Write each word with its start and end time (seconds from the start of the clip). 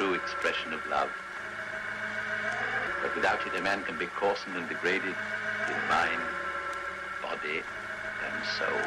true 0.00 0.14
expression 0.14 0.72
of 0.72 0.80
love. 0.88 1.10
But 3.02 3.14
without 3.14 3.46
it, 3.46 3.54
a 3.58 3.62
man 3.62 3.82
can 3.82 3.98
be 3.98 4.06
coarsened 4.06 4.56
and 4.56 4.66
degraded 4.66 5.14
in 5.68 5.80
mind, 5.90 6.22
body, 7.20 7.60
and 8.24 8.36
soul. 8.56 8.80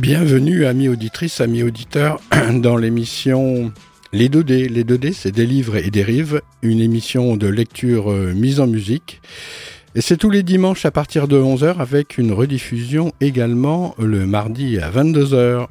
Bienvenue, 0.00 0.66
amis 0.66 0.88
auditrices, 0.88 1.40
amis 1.40 1.64
auditeurs, 1.64 2.20
dans 2.62 2.76
l'émission 2.76 3.72
Les 4.12 4.30
2D. 4.30 4.68
Les 4.68 4.84
2D, 4.84 5.12
c'est 5.12 5.32
des 5.32 5.44
livres 5.44 5.76
et 5.76 5.90
des 5.90 6.02
rives, 6.02 6.40
une 6.62 6.80
émission 6.80 7.36
de 7.36 7.46
lecture 7.46 8.10
euh, 8.10 8.32
mise 8.32 8.58
en 8.58 8.66
musique. 8.66 9.20
Et 9.94 10.00
c'est 10.00 10.16
tous 10.16 10.30
les 10.30 10.42
dimanches 10.42 10.86
à 10.86 10.90
partir 10.90 11.28
de 11.28 11.38
11h 11.38 11.76
avec 11.76 12.16
une 12.16 12.32
rediffusion 12.32 13.12
également 13.20 13.94
le 13.98 14.26
mardi 14.26 14.78
à 14.78 14.90
22h. 14.90 15.66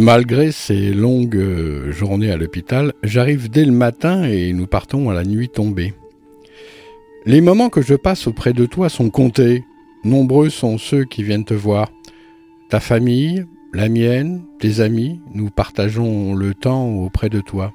Malgré 0.00 0.50
ces 0.50 0.94
longues 0.94 1.36
euh, 1.36 1.92
journées 1.92 2.32
à 2.32 2.38
l'hôpital, 2.38 2.94
j'arrive 3.02 3.50
dès 3.50 3.66
le 3.66 3.72
matin 3.72 4.24
et 4.24 4.54
nous 4.54 4.66
partons 4.66 5.10
à 5.10 5.14
la 5.14 5.24
nuit 5.24 5.50
tombée. 5.50 5.92
Les 7.26 7.42
moments 7.42 7.68
que 7.68 7.82
je 7.82 7.94
passe 7.96 8.26
auprès 8.26 8.54
de 8.54 8.64
toi 8.64 8.88
sont 8.88 9.10
comptés. 9.10 9.62
Nombreux 10.02 10.48
sont 10.48 10.78
ceux 10.78 11.04
qui 11.04 11.22
viennent 11.22 11.44
te 11.44 11.52
voir. 11.52 11.92
Ta 12.70 12.80
famille, 12.80 13.44
la 13.74 13.90
mienne, 13.90 14.42
tes 14.58 14.80
amis, 14.80 15.20
nous 15.34 15.50
partageons 15.50 16.34
le 16.34 16.54
temps 16.54 16.88
auprès 16.88 17.28
de 17.28 17.42
toi. 17.42 17.70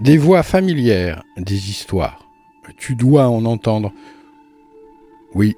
Des 0.00 0.18
voix 0.18 0.42
familières, 0.42 1.22
des 1.38 1.70
histoires. 1.70 2.28
Tu 2.76 2.94
dois 2.94 3.28
en 3.28 3.46
entendre. 3.46 3.90
Oui, 5.34 5.56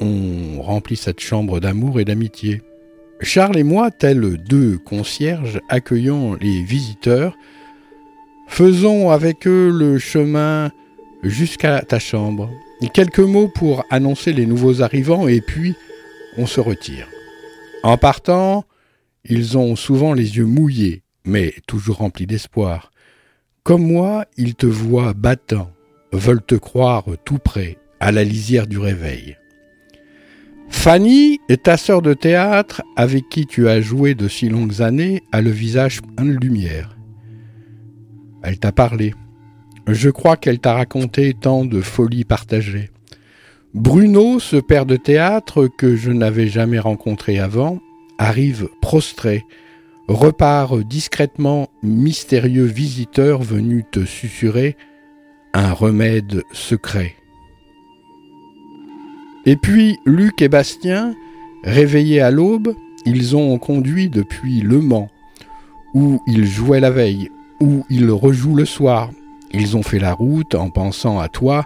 on 0.00 0.62
remplit 0.62 0.96
cette 0.96 1.20
chambre 1.20 1.60
d'amour 1.60 2.00
et 2.00 2.06
d'amitié. 2.06 2.62
Charles 3.22 3.58
et 3.58 3.64
moi, 3.64 3.90
tels 3.90 4.38
deux 4.38 4.78
concierges 4.78 5.60
accueillons 5.68 6.34
les 6.34 6.62
visiteurs, 6.62 7.36
faisons 8.48 9.10
avec 9.10 9.46
eux 9.46 9.70
le 9.70 9.98
chemin 9.98 10.70
jusqu'à 11.22 11.82
ta 11.82 11.98
chambre. 11.98 12.50
Quelques 12.94 13.18
mots 13.18 13.48
pour 13.48 13.84
annoncer 13.90 14.32
les 14.32 14.46
nouveaux 14.46 14.82
arrivants 14.82 15.28
et 15.28 15.40
puis 15.42 15.74
on 16.38 16.46
se 16.46 16.60
retire. 16.60 17.06
En 17.82 17.98
partant, 17.98 18.64
ils 19.24 19.58
ont 19.58 19.76
souvent 19.76 20.14
les 20.14 20.38
yeux 20.38 20.46
mouillés, 20.46 21.02
mais 21.24 21.54
toujours 21.66 21.98
remplis 21.98 22.26
d'espoir. 22.26 22.90
Comme 23.64 23.86
moi, 23.86 24.24
ils 24.38 24.54
te 24.54 24.66
voient 24.66 25.12
battant, 25.12 25.70
veulent 26.12 26.44
te 26.44 26.54
croire 26.54 27.04
tout 27.24 27.38
près, 27.38 27.76
à 28.00 28.12
la 28.12 28.24
lisière 28.24 28.66
du 28.66 28.78
réveil. 28.78 29.36
Fanny, 30.70 31.40
ta 31.62 31.76
sœur 31.76 32.00
de 32.00 32.14
théâtre, 32.14 32.82
avec 32.96 33.28
qui 33.28 33.44
tu 33.44 33.68
as 33.68 33.82
joué 33.82 34.14
de 34.14 34.28
si 34.28 34.48
longues 34.48 34.80
années, 34.80 35.22
a 35.30 35.42
le 35.42 35.50
visage 35.50 36.00
plein 36.00 36.24
de 36.24 36.38
lumière. 36.38 36.96
Elle 38.42 38.58
t'a 38.58 38.72
parlé. 38.72 39.12
Je 39.86 40.08
crois 40.08 40.38
qu'elle 40.38 40.58
t'a 40.58 40.72
raconté 40.72 41.34
tant 41.34 41.66
de 41.66 41.82
folies 41.82 42.24
partagées. 42.24 42.90
Bruno, 43.74 44.40
ce 44.40 44.56
père 44.56 44.86
de 44.86 44.96
théâtre 44.96 45.68
que 45.68 45.96
je 45.96 46.10
n'avais 46.10 46.48
jamais 46.48 46.78
rencontré 46.78 47.38
avant, 47.38 47.80
arrive 48.18 48.68
prostré, 48.80 49.44
repart 50.08 50.78
discrètement 50.80 51.68
mystérieux 51.82 52.64
visiteur 52.64 53.42
venu 53.42 53.84
te 53.90 54.04
susurrer 54.04 54.76
un 55.52 55.72
remède 55.72 56.42
secret. 56.52 57.14
Et 59.46 59.56
puis 59.56 60.00
Luc 60.04 60.42
et 60.42 60.48
Bastien, 60.48 61.14
réveillés 61.64 62.20
à 62.20 62.30
l'aube, 62.30 62.74
ils 63.06 63.36
ont 63.36 63.56
conduit 63.58 64.10
depuis 64.10 64.60
Le 64.60 64.80
Mans, 64.80 65.08
où 65.94 66.20
ils 66.26 66.46
jouaient 66.46 66.80
la 66.80 66.90
veille, 66.90 67.30
où 67.60 67.84
ils 67.88 68.10
rejouent 68.10 68.56
le 68.56 68.66
soir. 68.66 69.10
Ils 69.52 69.76
ont 69.76 69.82
fait 69.82 69.98
la 69.98 70.12
route 70.12 70.54
en 70.54 70.68
pensant 70.68 71.18
à 71.18 71.28
toi, 71.28 71.64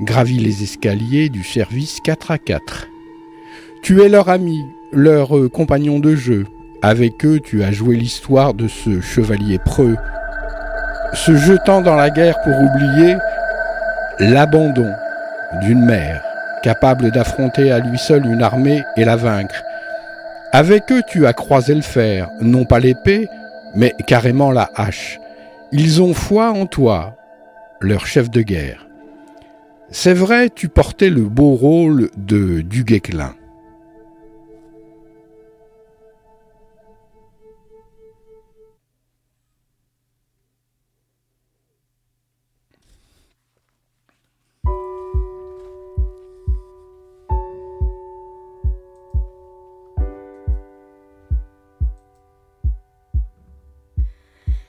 gravi 0.00 0.38
les 0.38 0.62
escaliers 0.62 1.28
du 1.28 1.42
service 1.42 1.98
4 2.04 2.30
à 2.30 2.38
4. 2.38 2.86
Tu 3.82 4.00
es 4.00 4.08
leur 4.08 4.28
ami, 4.28 4.64
leur 4.92 5.30
compagnon 5.52 5.98
de 5.98 6.14
jeu. 6.14 6.46
Avec 6.82 7.24
eux, 7.24 7.40
tu 7.40 7.64
as 7.64 7.72
joué 7.72 7.96
l'histoire 7.96 8.54
de 8.54 8.68
ce 8.68 9.00
chevalier 9.00 9.58
preux, 9.58 9.96
se 11.12 11.36
jetant 11.36 11.82
dans 11.82 11.96
la 11.96 12.10
guerre 12.10 12.40
pour 12.42 12.54
oublier 12.54 13.16
l'abandon 14.20 14.90
d'une 15.62 15.84
mère 15.84 16.27
capable 16.62 17.10
d'affronter 17.10 17.70
à 17.70 17.78
lui 17.78 17.98
seul 17.98 18.26
une 18.26 18.42
armée 18.42 18.82
et 18.96 19.04
la 19.04 19.16
vaincre. 19.16 19.62
Avec 20.52 20.90
eux 20.92 21.02
tu 21.06 21.26
as 21.26 21.32
croisé 21.32 21.74
le 21.74 21.82
fer, 21.82 22.30
non 22.40 22.64
pas 22.64 22.78
l'épée, 22.78 23.28
mais 23.74 23.94
carrément 24.06 24.50
la 24.50 24.70
hache. 24.74 25.18
Ils 25.72 26.02
ont 26.02 26.14
foi 26.14 26.50
en 26.50 26.66
toi, 26.66 27.16
leur 27.80 28.06
chef 28.06 28.30
de 28.30 28.42
guerre. 28.42 28.86
C'est 29.90 30.14
vrai, 30.14 30.50
tu 30.50 30.68
portais 30.68 31.10
le 31.10 31.22
beau 31.22 31.54
rôle 31.54 32.10
de 32.16 32.60
Duguesclin. 32.60 33.34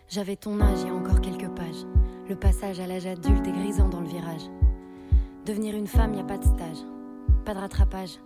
J'avais 0.10 0.36
ton 0.36 0.60
âge 0.60 0.82
il 0.82 0.88
y 0.88 0.90
a 0.90 0.96
encore 0.96 1.22
quelques 1.22 1.50
pages. 1.50 1.86
Le 2.28 2.36
passage 2.36 2.80
à 2.80 2.88
l'âge 2.88 3.06
adulte 3.06 3.46
est 3.46 3.52
grisant 3.52 3.90
dans 3.90 4.02
le 4.02 4.08
virage. 4.08 4.42
Devenir 5.46 5.76
une 5.76 5.86
femme, 5.86 6.16
y 6.16 6.20
a 6.20 6.24
pas 6.24 6.40
de 6.40 6.46
stage, 6.46 6.80
pas 7.46 7.54
de 7.54 7.60
rattrapage. 7.60 8.18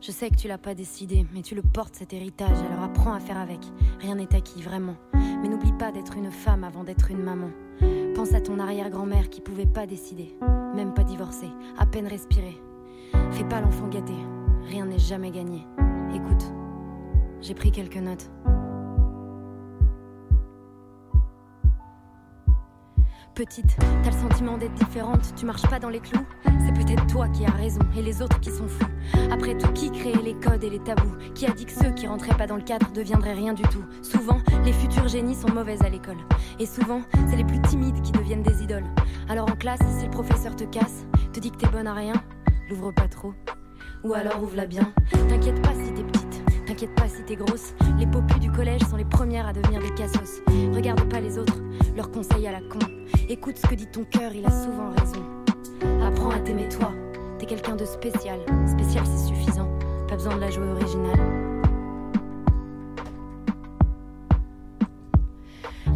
Je 0.00 0.10
sais 0.10 0.30
que 0.30 0.36
tu 0.36 0.48
l'as 0.48 0.56
pas 0.56 0.74
décidé, 0.74 1.26
mais 1.34 1.42
tu 1.42 1.54
le 1.54 1.60
portes 1.60 1.96
cet 1.96 2.14
héritage, 2.14 2.56
alors 2.70 2.82
apprends 2.82 3.12
à 3.12 3.20
faire 3.20 3.36
avec. 3.36 3.60
Rien 4.00 4.14
n'est 4.14 4.34
acquis, 4.34 4.62
vraiment. 4.62 4.96
Mais 5.12 5.48
n'oublie 5.48 5.74
pas 5.74 5.92
d'être 5.92 6.16
une 6.16 6.30
femme 6.30 6.64
avant 6.64 6.82
d'être 6.82 7.10
une 7.10 7.22
maman. 7.22 7.50
Pense 8.14 8.32
à 8.32 8.40
ton 8.40 8.58
arrière-grand-mère 8.58 9.28
qui 9.28 9.42
pouvait 9.42 9.66
pas 9.66 9.86
décider, 9.86 10.34
même 10.74 10.94
pas 10.94 11.04
divorcer, 11.04 11.50
à 11.76 11.84
peine 11.84 12.06
respirer. 12.06 12.56
Fais 13.32 13.44
pas 13.44 13.60
l'enfant 13.60 13.88
gâté, 13.88 14.14
rien 14.64 14.86
n'est 14.86 14.98
jamais 14.98 15.30
gagné. 15.30 15.66
Écoute, 16.14 16.54
j'ai 17.42 17.54
pris 17.54 17.70
quelques 17.70 17.96
notes. 17.98 18.30
Petite, 23.38 23.76
t'as 24.02 24.10
le 24.10 24.16
sentiment 24.16 24.58
d'être 24.58 24.74
différente, 24.74 25.32
tu 25.36 25.46
marches 25.46 25.68
pas 25.70 25.78
dans 25.78 25.90
les 25.90 26.00
clous. 26.00 26.26
C'est 26.44 26.74
peut-être 26.74 27.06
toi 27.06 27.28
qui 27.28 27.46
as 27.46 27.52
raison 27.52 27.78
et 27.96 28.02
les 28.02 28.20
autres 28.20 28.40
qui 28.40 28.50
sont 28.50 28.66
fous. 28.66 28.88
Après 29.30 29.56
tout, 29.56 29.72
qui 29.74 29.92
créait 29.92 30.20
les 30.20 30.34
codes 30.34 30.64
et 30.64 30.70
les 30.70 30.80
tabous? 30.80 31.14
Qui 31.36 31.46
a 31.46 31.52
dit 31.52 31.64
que 31.64 31.70
ceux 31.70 31.92
qui 31.92 32.08
rentraient 32.08 32.36
pas 32.36 32.48
dans 32.48 32.56
le 32.56 32.62
cadre 32.62 32.90
deviendraient 32.90 33.34
rien 33.34 33.52
du 33.52 33.62
tout? 33.62 33.84
Souvent, 34.02 34.40
les 34.64 34.72
futurs 34.72 35.06
génies 35.06 35.36
sont 35.36 35.52
mauvaises 35.52 35.82
à 35.82 35.88
l'école. 35.88 36.16
Et 36.58 36.66
souvent, 36.66 37.02
c'est 37.30 37.36
les 37.36 37.44
plus 37.44 37.62
timides 37.62 38.02
qui 38.02 38.10
deviennent 38.10 38.42
des 38.42 38.64
idoles. 38.64 38.88
Alors 39.28 39.48
en 39.48 39.54
classe, 39.54 39.82
si 40.00 40.06
le 40.06 40.10
professeur 40.10 40.56
te 40.56 40.64
casse, 40.64 41.06
te 41.32 41.38
dit 41.38 41.52
que 41.52 41.58
t'es 41.58 41.68
bonne 41.68 41.86
à 41.86 41.94
rien, 41.94 42.14
l'ouvre 42.68 42.90
pas 42.90 43.06
trop. 43.06 43.34
Ou 44.02 44.14
alors 44.14 44.42
ouvre-la 44.42 44.66
bien. 44.66 44.92
T'inquiète 45.28 45.62
pas 45.62 45.74
si 45.74 45.94
t'es 45.94 46.02
petite. 46.02 46.27
T'inquiète 46.78 46.94
pas 46.94 47.08
si 47.08 47.24
t'es 47.24 47.34
grosse, 47.34 47.74
les 47.98 48.06
popus 48.06 48.38
du 48.38 48.52
collège 48.52 48.82
sont 48.88 48.96
les 48.96 49.04
premières 49.04 49.48
à 49.48 49.52
devenir 49.52 49.80
des 49.80 49.92
cassos. 49.94 50.40
Regarde 50.72 51.02
pas 51.08 51.18
les 51.18 51.36
autres, 51.36 51.56
leurs 51.96 52.08
conseils 52.08 52.46
à 52.46 52.52
la 52.52 52.60
con. 52.60 52.78
Écoute 53.28 53.58
ce 53.58 53.66
que 53.66 53.74
dit 53.74 53.88
ton 53.88 54.04
cœur, 54.04 54.30
il 54.32 54.46
a 54.46 54.50
souvent 54.50 54.90
raison. 54.90 55.24
Apprends 56.06 56.30
à 56.30 56.38
t'aimer 56.38 56.68
toi, 56.68 56.92
t'es 57.40 57.46
quelqu'un 57.46 57.74
de 57.74 57.84
spécial. 57.84 58.38
Spécial 58.68 59.04
c'est 59.06 59.26
suffisant, 59.26 59.68
pas 60.06 60.14
besoin 60.14 60.36
de 60.36 60.40
la 60.40 60.50
jouer 60.50 60.68
originale. 60.68 61.18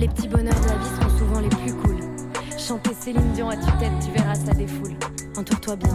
Les 0.00 0.08
petits 0.08 0.26
bonheurs 0.26 0.60
de 0.62 0.66
la 0.66 0.78
vie 0.78 0.96
seront 0.96 1.16
souvent 1.16 1.40
les 1.40 1.48
plus 1.48 1.74
cool. 1.74 1.98
Chanter 2.58 2.94
Céline 2.94 3.30
Dion 3.34 3.50
à 3.50 3.56
tue-tête, 3.56 3.92
tu 4.04 4.10
verras 4.10 4.34
ça 4.34 4.52
défoule. 4.52 4.96
Entoure-toi 5.36 5.76
bien 5.76 5.94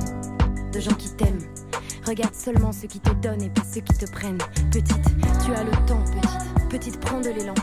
de 0.77 0.81
gens 0.81 0.93
qui 0.93 1.09
t'aiment 1.09 1.41
Regarde 2.05 2.35
seulement 2.35 2.71
ceux 2.71 2.87
qui 2.87 2.99
te 2.99 3.09
donnent 3.15 3.41
et 3.41 3.49
pas 3.49 3.63
ceux 3.63 3.81
qui 3.81 3.93
te 3.93 4.09
prennent. 4.09 4.37
Petite, 4.71 5.03
tu 5.43 5.51
as 5.51 5.63
le 5.63 5.71
temps, 5.87 6.03
petite. 6.03 6.69
Petite, 6.69 6.99
prends 6.99 7.19
de 7.19 7.29
l'élan. 7.29 7.55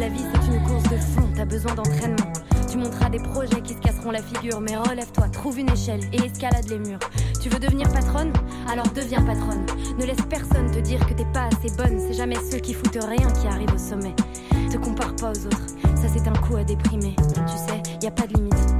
La 0.00 0.08
vie, 0.08 0.22
c'est 0.32 0.52
une 0.52 0.62
course 0.64 0.82
de 0.84 0.96
fond, 0.96 1.28
t'as 1.36 1.44
besoin 1.44 1.74
d'entraînement. 1.74 2.32
Tu 2.70 2.78
monteras 2.78 3.10
des 3.10 3.18
projets 3.18 3.60
qui 3.60 3.74
se 3.74 3.78
casseront 3.78 4.10
la 4.10 4.22
figure, 4.22 4.60
mais 4.60 4.76
relève-toi, 4.76 5.28
trouve 5.28 5.58
une 5.58 5.70
échelle 5.70 6.00
et 6.12 6.24
escalade 6.24 6.68
les 6.70 6.78
murs. 6.78 6.98
Tu 7.40 7.50
veux 7.50 7.58
devenir 7.58 7.88
patronne? 7.92 8.32
Alors 8.70 8.88
deviens 8.88 9.22
patronne. 9.22 9.66
Ne 9.98 10.06
laisse 10.06 10.22
personne 10.30 10.70
te 10.70 10.78
dire 10.78 11.04
que 11.06 11.12
t'es 11.12 11.26
pas 11.32 11.48
assez 11.52 11.76
bonne, 11.76 11.98
c'est 11.98 12.14
jamais 12.14 12.38
ceux 12.50 12.58
qui 12.58 12.72
foutent 12.72 12.98
rien 13.06 13.30
qui 13.32 13.46
arrivent 13.46 13.74
au 13.74 13.78
sommet. 13.78 14.14
Te 14.70 14.78
compare 14.78 15.14
pas 15.16 15.30
aux 15.30 15.46
autres, 15.46 15.66
ça 15.94 16.08
c'est 16.12 16.26
un 16.26 16.36
coup 16.40 16.56
à 16.56 16.64
déprimer. 16.64 17.14
Tu 17.18 17.58
sais, 17.68 17.82
y 18.02 18.06
a 18.06 18.10
pas 18.10 18.26
de 18.26 18.34
limite, 18.34 18.74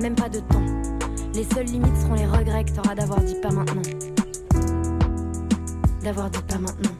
même 0.00 0.16
pas 0.16 0.28
de 0.28 0.40
temps. 0.40 0.97
Les 1.38 1.44
seules 1.44 1.66
limites 1.66 1.96
seront 1.96 2.14
les 2.14 2.26
regrets 2.26 2.64
que 2.64 2.72
t'auras 2.72 2.96
d'avoir 2.96 3.20
dit 3.20 3.36
pas 3.40 3.52
maintenant 3.52 3.82
d'avoir 6.02 6.30
dit 6.30 6.42
pas 6.48 6.58
maintenant. 6.58 6.90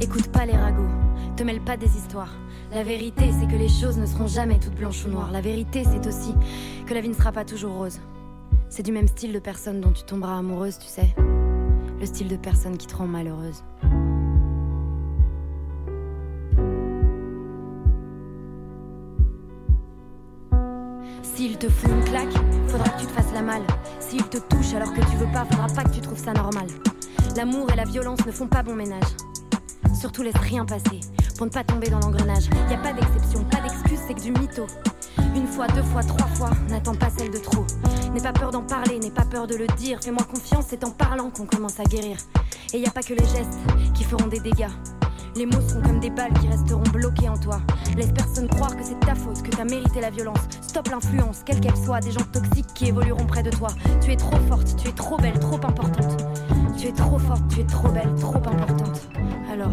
Écoute 0.00 0.28
pas 0.28 0.46
les 0.46 0.56
ragots, 0.56 0.86
te 1.36 1.42
mêle 1.42 1.60
pas 1.60 1.76
des 1.76 1.96
histoires. 1.96 2.32
La 2.72 2.84
vérité, 2.84 3.32
c'est 3.32 3.48
que 3.48 3.56
les 3.56 3.68
choses 3.68 3.98
ne 3.98 4.06
seront 4.06 4.28
jamais 4.28 4.60
toutes 4.60 4.76
blanches 4.76 5.04
ou 5.04 5.08
noires. 5.08 5.32
La 5.32 5.40
vérité, 5.40 5.82
c'est 5.82 6.06
aussi 6.06 6.32
que 6.86 6.94
la 6.94 7.00
vie 7.00 7.08
ne 7.08 7.14
sera 7.14 7.32
pas 7.32 7.44
toujours 7.44 7.72
rose. 7.72 7.98
C'est 8.68 8.84
du 8.84 8.92
même 8.92 9.08
style 9.08 9.32
de 9.32 9.40
personne 9.40 9.80
dont 9.80 9.92
tu 9.92 10.04
tomberas 10.04 10.38
amoureuse, 10.38 10.78
tu 10.78 10.86
sais. 10.86 11.12
Le 11.98 12.06
style 12.06 12.28
de 12.28 12.36
personne 12.36 12.76
qui 12.76 12.86
te 12.86 12.94
rend 12.94 13.08
malheureuse. 13.08 13.64
Te 21.58 21.70
fout 21.70 21.90
une 21.90 22.04
claque, 22.04 22.34
faudra 22.68 22.86
que 22.90 23.00
tu 23.00 23.06
te 23.06 23.12
fasses 23.12 23.32
la 23.32 23.40
malle. 23.40 23.62
S'il 23.98 24.22
te 24.24 24.36
touche 24.36 24.74
alors 24.74 24.92
que 24.92 25.00
tu 25.00 25.16
veux 25.16 25.32
pas, 25.32 25.46
faudra 25.46 25.68
pas 25.68 25.84
que 25.84 25.94
tu 25.94 26.00
trouves 26.02 26.22
ça 26.22 26.34
normal. 26.34 26.66
L'amour 27.34 27.72
et 27.72 27.76
la 27.76 27.84
violence 27.84 28.26
ne 28.26 28.30
font 28.30 28.46
pas 28.46 28.62
bon 28.62 28.74
ménage. 28.74 29.08
Surtout 29.98 30.22
laisse 30.22 30.36
rien 30.36 30.66
passer 30.66 31.00
pour 31.38 31.46
ne 31.46 31.50
pas 31.50 31.64
tomber 31.64 31.88
dans 31.88 31.98
l'engrenage. 32.00 32.44
Y 32.70 32.74
a 32.74 32.76
pas 32.76 32.92
d'exception, 32.92 33.42
pas 33.44 33.62
d'excuse, 33.62 33.98
c'est 34.06 34.12
que 34.12 34.20
du 34.20 34.32
mytho. 34.32 34.66
Une 35.34 35.46
fois, 35.46 35.66
deux 35.68 35.82
fois, 35.82 36.02
trois 36.02 36.26
fois, 36.28 36.50
n'attends 36.68 36.94
pas 36.94 37.08
celle 37.16 37.30
de 37.30 37.38
trop. 37.38 37.64
N'aie 38.12 38.20
pas 38.20 38.34
peur 38.34 38.50
d'en 38.50 38.62
parler, 38.62 38.98
n'aie 38.98 39.10
pas 39.10 39.24
peur 39.24 39.46
de 39.46 39.54
le 39.54 39.66
dire. 39.78 39.98
Fais-moi 40.02 40.24
confiance, 40.24 40.66
c'est 40.68 40.84
en 40.84 40.90
parlant 40.90 41.30
qu'on 41.30 41.46
commence 41.46 41.80
à 41.80 41.84
guérir. 41.84 42.18
Et 42.74 42.80
y 42.80 42.86
a 42.86 42.90
pas 42.90 43.02
que 43.02 43.14
les 43.14 43.24
gestes 43.24 43.58
qui 43.94 44.04
feront 44.04 44.26
des 44.26 44.40
dégâts. 44.40 44.68
Les 45.36 45.44
mots 45.44 45.60
sont 45.68 45.82
comme 45.82 46.00
des 46.00 46.08
balles 46.08 46.32
qui 46.40 46.48
resteront 46.48 46.82
bloquées 46.94 47.28
en 47.28 47.36
toi. 47.36 47.60
Laisse 47.94 48.12
personne 48.12 48.48
croire 48.48 48.74
que 48.74 48.82
c'est 48.82 48.98
ta 49.00 49.14
faute, 49.14 49.42
que 49.42 49.50
t'as 49.50 49.64
mérité 49.64 50.00
la 50.00 50.08
violence. 50.08 50.38
Stop 50.62 50.88
l'influence, 50.88 51.42
quelle 51.44 51.60
qu'elle 51.60 51.76
soit, 51.76 52.00
des 52.00 52.10
gens 52.10 52.24
toxiques 52.32 52.72
qui 52.74 52.86
évolueront 52.86 53.26
près 53.26 53.42
de 53.42 53.50
toi. 53.50 53.68
Tu 54.00 54.12
es 54.12 54.16
trop 54.16 54.38
forte, 54.48 54.74
tu 54.76 54.88
es 54.88 54.92
trop 54.92 55.18
belle, 55.18 55.38
trop 55.38 55.56
importante. 55.56 56.24
Tu 56.78 56.86
es 56.86 56.92
trop 56.92 57.18
forte, 57.18 57.42
tu 57.48 57.60
es 57.60 57.64
trop 57.64 57.88
belle, 57.88 58.14
trop 58.14 58.36
importante. 58.36 59.08
Alors. 59.52 59.72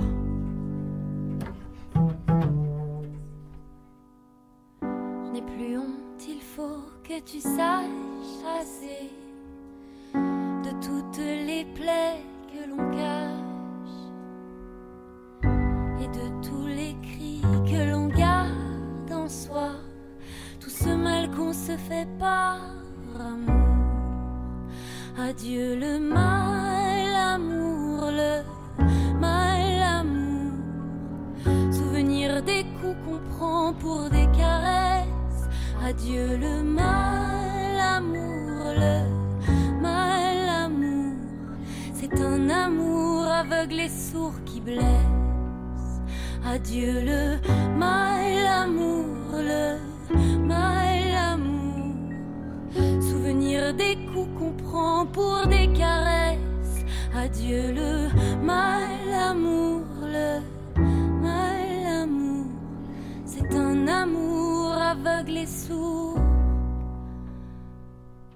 Amour 65.03 65.07
aveugle 65.07 65.38
et 65.38 65.45
sourd 65.45 66.17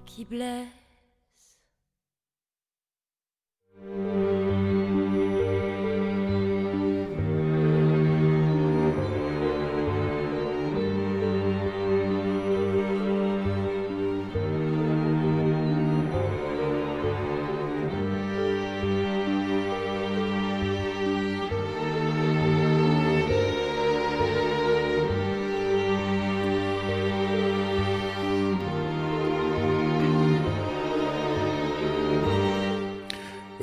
qui 0.06 0.24
blesse. 0.24 0.77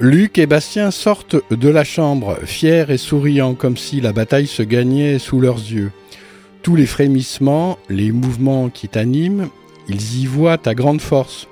Luc 0.06 0.38
et 0.38 0.46
Bastien 0.46 0.92
sortent 0.92 1.36
de 1.50 1.68
la 1.68 1.84
chambre, 1.84 2.38
fiers 2.46 2.86
et 2.90 2.98
souriants, 2.98 3.56
comme 3.56 3.76
si 3.76 4.02
la 4.02 4.14
bataille 4.14 4.46
se 4.46 4.62
gagnait 4.62 5.18
sous 5.18 5.40
leurs 5.40 5.58
yeux. 5.58 5.92
Tous 6.62 6.76
les 6.76 6.86
frémissements, 6.86 7.80
les 7.90 8.12
mouvements 8.12 8.70
qui 8.70 8.88
t'animent, 8.88 9.48
ils 9.90 10.20
y 10.20 10.28
voient 10.28 10.60
ta 10.60 10.76
grande 10.76 11.02
force. 11.02 11.48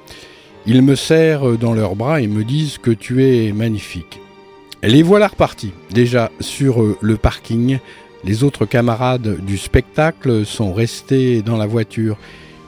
Ils 0.68 0.84
me 0.84 0.94
serrent 0.94 1.54
dans 1.54 1.74
leurs 1.74 1.96
bras 1.96 2.22
et 2.22 2.28
me 2.28 2.44
disent 2.44 2.78
que 2.78 2.92
tu 2.92 3.26
es 3.26 3.52
magnifique. 3.54 4.22
Les 4.84 5.02
voilà 5.02 5.30
repartis, 5.30 5.74
déjà 5.92 6.30
sur 6.40 6.96
le 7.02 7.18
parking. 7.18 7.80
Les 8.24 8.44
autres 8.44 8.68
camarades 8.68 9.44
du 9.44 9.58
spectacle 9.58 10.46
sont 10.46 10.74
restés 10.74 11.42
dans 11.42 11.58
la 11.58 11.66
voiture. 11.66 12.20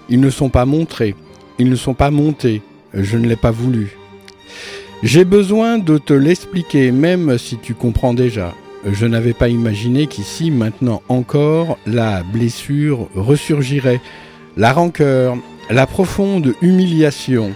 Ils 0.09 0.19
ne 0.19 0.31
sont 0.31 0.49
pas 0.49 0.65
montrés, 0.65 1.13
ils 1.59 1.69
ne 1.69 1.75
sont 1.75 1.93
pas 1.93 2.09
montés. 2.09 2.63
Je 2.95 3.19
ne 3.19 3.27
l'ai 3.27 3.35
pas 3.35 3.51
voulu. 3.51 3.95
J'ai 5.03 5.25
besoin 5.25 5.77
de 5.77 5.97
te 5.97 6.13
l'expliquer, 6.13 6.91
même 6.91 7.37
si 7.37 7.57
tu 7.57 7.73
comprends 7.73 8.13
déjà. 8.13 8.53
Je 8.85 9.05
n'avais 9.05 9.33
pas 9.33 9.49
imaginé 9.49 10.07
qu'ici, 10.07 10.51
maintenant 10.51 11.01
encore, 11.09 11.77
la 11.85 12.23
blessure 12.23 13.07
ressurgirait, 13.15 13.99
la 14.57 14.73
rancœur, 14.73 15.37
la 15.69 15.85
profonde 15.85 16.53
humiliation. 16.61 17.53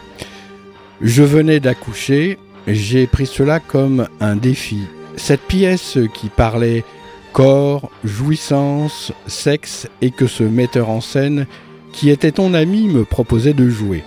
Je 1.01 1.24
venais 1.24 1.60
d'accoucher, 1.60 2.38
j'ai 2.67 3.08
pris 3.08 3.25
cela 3.25 3.60
comme 3.60 4.08
un 4.19 4.36
défi. 4.36 4.79
Cette 5.15 5.41
pièce 5.41 5.98
qui 6.13 6.29
parlait 6.29 6.84
corps, 7.31 7.89
jouissance, 8.03 9.12
sexe 9.27 9.88
et 10.01 10.12
que 10.12 10.27
ce 10.27 10.43
metteur 10.43 10.89
en 10.89 11.01
scène, 11.01 11.46
qui 11.93 12.10
était 12.10 12.31
ton 12.31 12.53
ami, 12.53 12.88
me 12.88 13.05
proposait 13.05 13.53
de 13.53 13.69
jouer. 13.69 14.03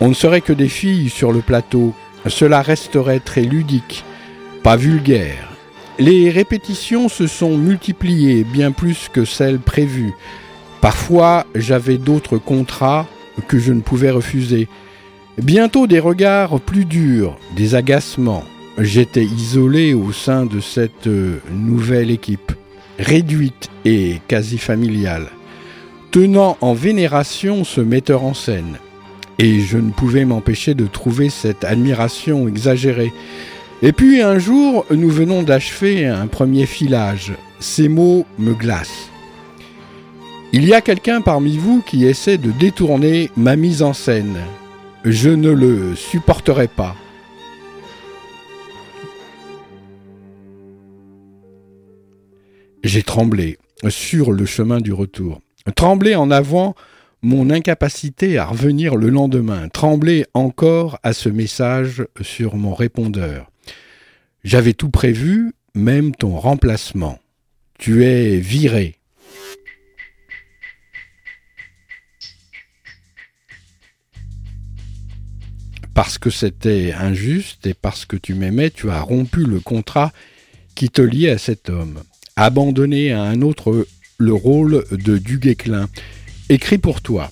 On 0.00 0.08
ne 0.08 0.14
serait 0.14 0.40
que 0.40 0.52
des 0.52 0.68
filles 0.68 1.10
sur 1.10 1.32
le 1.32 1.40
plateau, 1.40 1.94
cela 2.26 2.62
resterait 2.62 3.20
très 3.20 3.42
ludique, 3.42 4.04
pas 4.62 4.76
vulgaire. 4.76 5.48
Les 5.98 6.30
répétitions 6.30 7.08
se 7.08 7.26
sont 7.26 7.56
multipliées 7.56 8.44
bien 8.44 8.72
plus 8.72 9.08
que 9.12 9.24
celles 9.24 9.58
prévues. 9.58 10.14
Parfois, 10.80 11.44
j'avais 11.54 11.98
d'autres 11.98 12.38
contrats 12.38 13.06
que 13.48 13.58
je 13.58 13.72
ne 13.72 13.80
pouvais 13.80 14.10
refuser. 14.10 14.68
Bientôt 15.38 15.86
des 15.86 15.98
regards 16.00 16.60
plus 16.60 16.84
durs, 16.84 17.36
des 17.54 17.74
agacements. 17.74 18.44
J'étais 18.78 19.24
isolé 19.24 19.94
au 19.94 20.12
sein 20.12 20.46
de 20.46 20.60
cette 20.60 21.06
euh, 21.06 21.40
nouvelle 21.52 22.10
équipe, 22.10 22.52
réduite 22.98 23.68
et 23.84 24.20
quasi 24.26 24.56
familiale, 24.56 25.26
tenant 26.10 26.56
en 26.60 26.72
vénération 26.72 27.64
ce 27.64 27.80
metteur 27.82 28.24
en 28.24 28.32
scène. 28.32 28.78
Et 29.42 29.60
je 29.60 29.78
ne 29.78 29.90
pouvais 29.90 30.26
m'empêcher 30.26 30.74
de 30.74 30.86
trouver 30.86 31.30
cette 31.30 31.64
admiration 31.64 32.46
exagérée. 32.46 33.10
Et 33.80 33.92
puis 33.92 34.20
un 34.20 34.38
jour, 34.38 34.84
nous 34.90 35.08
venons 35.08 35.42
d'achever 35.42 36.04
un 36.04 36.26
premier 36.26 36.66
filage. 36.66 37.32
Ces 37.58 37.88
mots 37.88 38.26
me 38.38 38.52
glacent. 38.52 39.08
Il 40.52 40.66
y 40.66 40.74
a 40.74 40.82
quelqu'un 40.82 41.22
parmi 41.22 41.56
vous 41.56 41.80
qui 41.80 42.04
essaie 42.04 42.36
de 42.36 42.50
détourner 42.50 43.30
ma 43.34 43.56
mise 43.56 43.82
en 43.82 43.94
scène. 43.94 44.36
Je 45.06 45.30
ne 45.30 45.50
le 45.50 45.96
supporterai 45.96 46.68
pas. 46.68 46.94
J'ai 52.84 53.02
tremblé 53.02 53.56
sur 53.88 54.32
le 54.32 54.44
chemin 54.44 54.80
du 54.80 54.92
retour. 54.92 55.40
Tremblé 55.76 56.14
en 56.14 56.30
avant 56.30 56.74
mon 57.22 57.50
incapacité 57.50 58.38
à 58.38 58.46
revenir 58.46 58.96
le 58.96 59.10
lendemain, 59.10 59.68
tremblé 59.68 60.24
encore 60.32 60.98
à 61.02 61.12
ce 61.12 61.28
message 61.28 62.04
sur 62.22 62.56
mon 62.56 62.74
répondeur. 62.74 63.50
J'avais 64.42 64.72
tout 64.72 64.88
prévu, 64.88 65.52
même 65.74 66.14
ton 66.14 66.38
remplacement. 66.38 67.18
Tu 67.78 68.04
es 68.04 68.38
viré. 68.38 68.96
Parce 75.92 76.16
que 76.16 76.30
c'était 76.30 76.94
injuste 76.94 77.66
et 77.66 77.74
parce 77.74 78.06
que 78.06 78.16
tu 78.16 78.32
m'aimais, 78.34 78.70
tu 78.70 78.88
as 78.88 79.02
rompu 79.02 79.44
le 79.44 79.60
contrat 79.60 80.12
qui 80.74 80.88
te 80.88 81.02
liait 81.02 81.30
à 81.30 81.38
cet 81.38 81.68
homme. 81.68 82.02
Abandonné 82.36 83.12
à 83.12 83.22
un 83.22 83.42
autre 83.42 83.86
le 84.16 84.32
rôle 84.32 84.84
de 84.90 85.18
Duguesclin 85.18 85.88
écrit 86.50 86.78
pour 86.78 87.00
toi. 87.00 87.30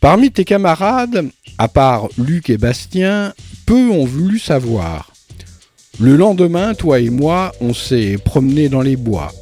Parmi 0.00 0.30
tes 0.30 0.44
camarades, 0.44 1.30
à 1.56 1.68
part 1.68 2.08
Luc 2.18 2.50
et 2.50 2.58
Bastien, 2.58 3.32
peu 3.64 3.90
ont 3.90 4.04
voulu 4.04 4.38
savoir. 4.38 5.12
Le 5.98 6.16
lendemain, 6.16 6.74
toi 6.74 7.00
et 7.00 7.10
moi, 7.10 7.52
on 7.60 7.72
s'est 7.72 8.18
promené 8.22 8.68
dans 8.68 8.82
les 8.82 8.96
bois. 8.96 9.32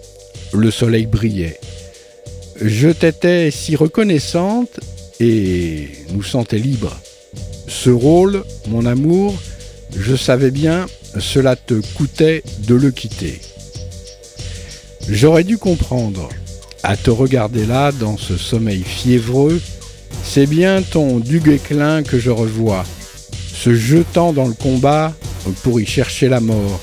Le 0.53 0.71
soleil 0.71 1.07
brillait. 1.07 1.59
Je 2.61 2.89
t'étais 2.89 3.51
si 3.51 3.77
reconnaissante 3.77 4.81
et 5.21 5.89
nous 6.13 6.23
sentais 6.23 6.59
libres. 6.59 6.97
Ce 7.69 7.91
rôle, 7.91 8.45
mon 8.69 8.85
amour, 8.87 9.35
je 9.97 10.17
savais 10.17 10.51
bien, 10.51 10.87
cela 11.19 11.55
te 11.55 11.75
coûtait 11.97 12.43
de 12.67 12.75
le 12.75 12.91
quitter. 12.91 13.41
J'aurais 15.09 15.45
dû 15.45 15.57
comprendre 15.57 16.29
à 16.83 16.97
te 16.97 17.11
regarder 17.11 17.67
là, 17.67 17.93
dans 17.93 18.17
ce 18.17 18.37
sommeil 18.37 18.83
fiévreux, 18.83 19.61
c'est 20.25 20.47
bien 20.47 20.83
ton 20.83 21.19
Duguesclin 21.19 22.03
que 22.03 22.19
je 22.19 22.31
revois, 22.31 22.85
se 23.55 23.75
jetant 23.75 24.33
dans 24.33 24.47
le 24.47 24.55
combat 24.55 25.13
pour 25.63 25.81
y 25.81 25.87
chercher 25.87 26.29
la 26.29 26.41
mort. 26.41 26.81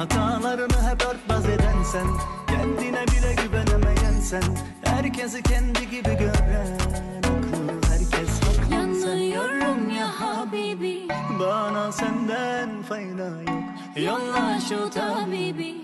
Hatalarını 0.00 0.90
hep 0.90 1.02
örtbas 1.06 1.44
eden 1.44 1.82
sen 1.92 2.06
Kendine 2.46 3.04
bile 3.06 3.34
güvenemeyen 3.42 4.20
sen. 4.22 4.42
Herkesi 4.84 5.42
kendi 5.42 5.90
gibi 5.90 6.02
gören 6.02 6.78
Aklı 7.18 7.90
herkes 7.90 8.40
haklı 8.40 8.74
Yanıyorum 8.74 9.90
ya 9.90 10.20
Habibi. 10.20 11.08
Bana 11.40 11.92
senden 11.92 12.82
fayda 12.82 13.24
yok. 13.24 13.48
Yolla 13.96 14.58
şu 14.68 14.90
tabibi. 14.90 15.82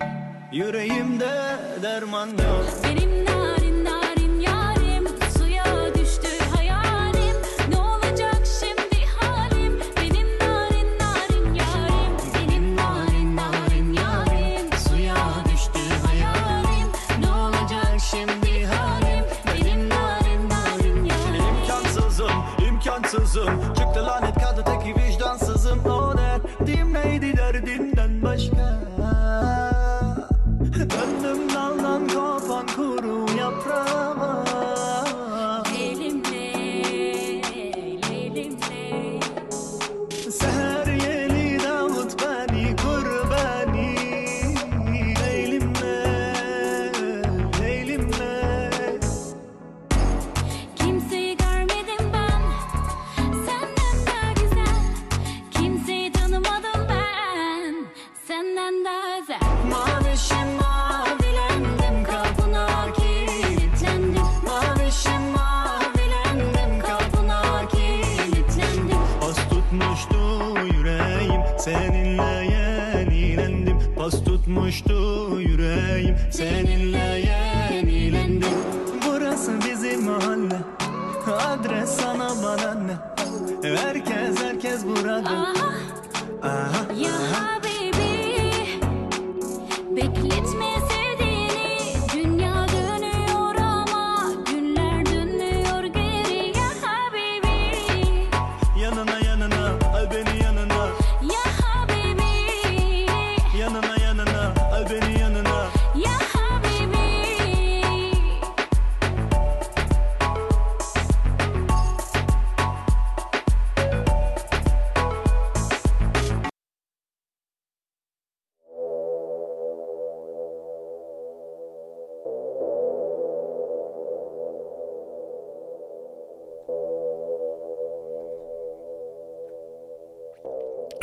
Yüreğimde 0.52 1.56
derman 1.82 2.28
yok. 2.28 2.66
Benim 2.84 3.15
love 23.46 23.75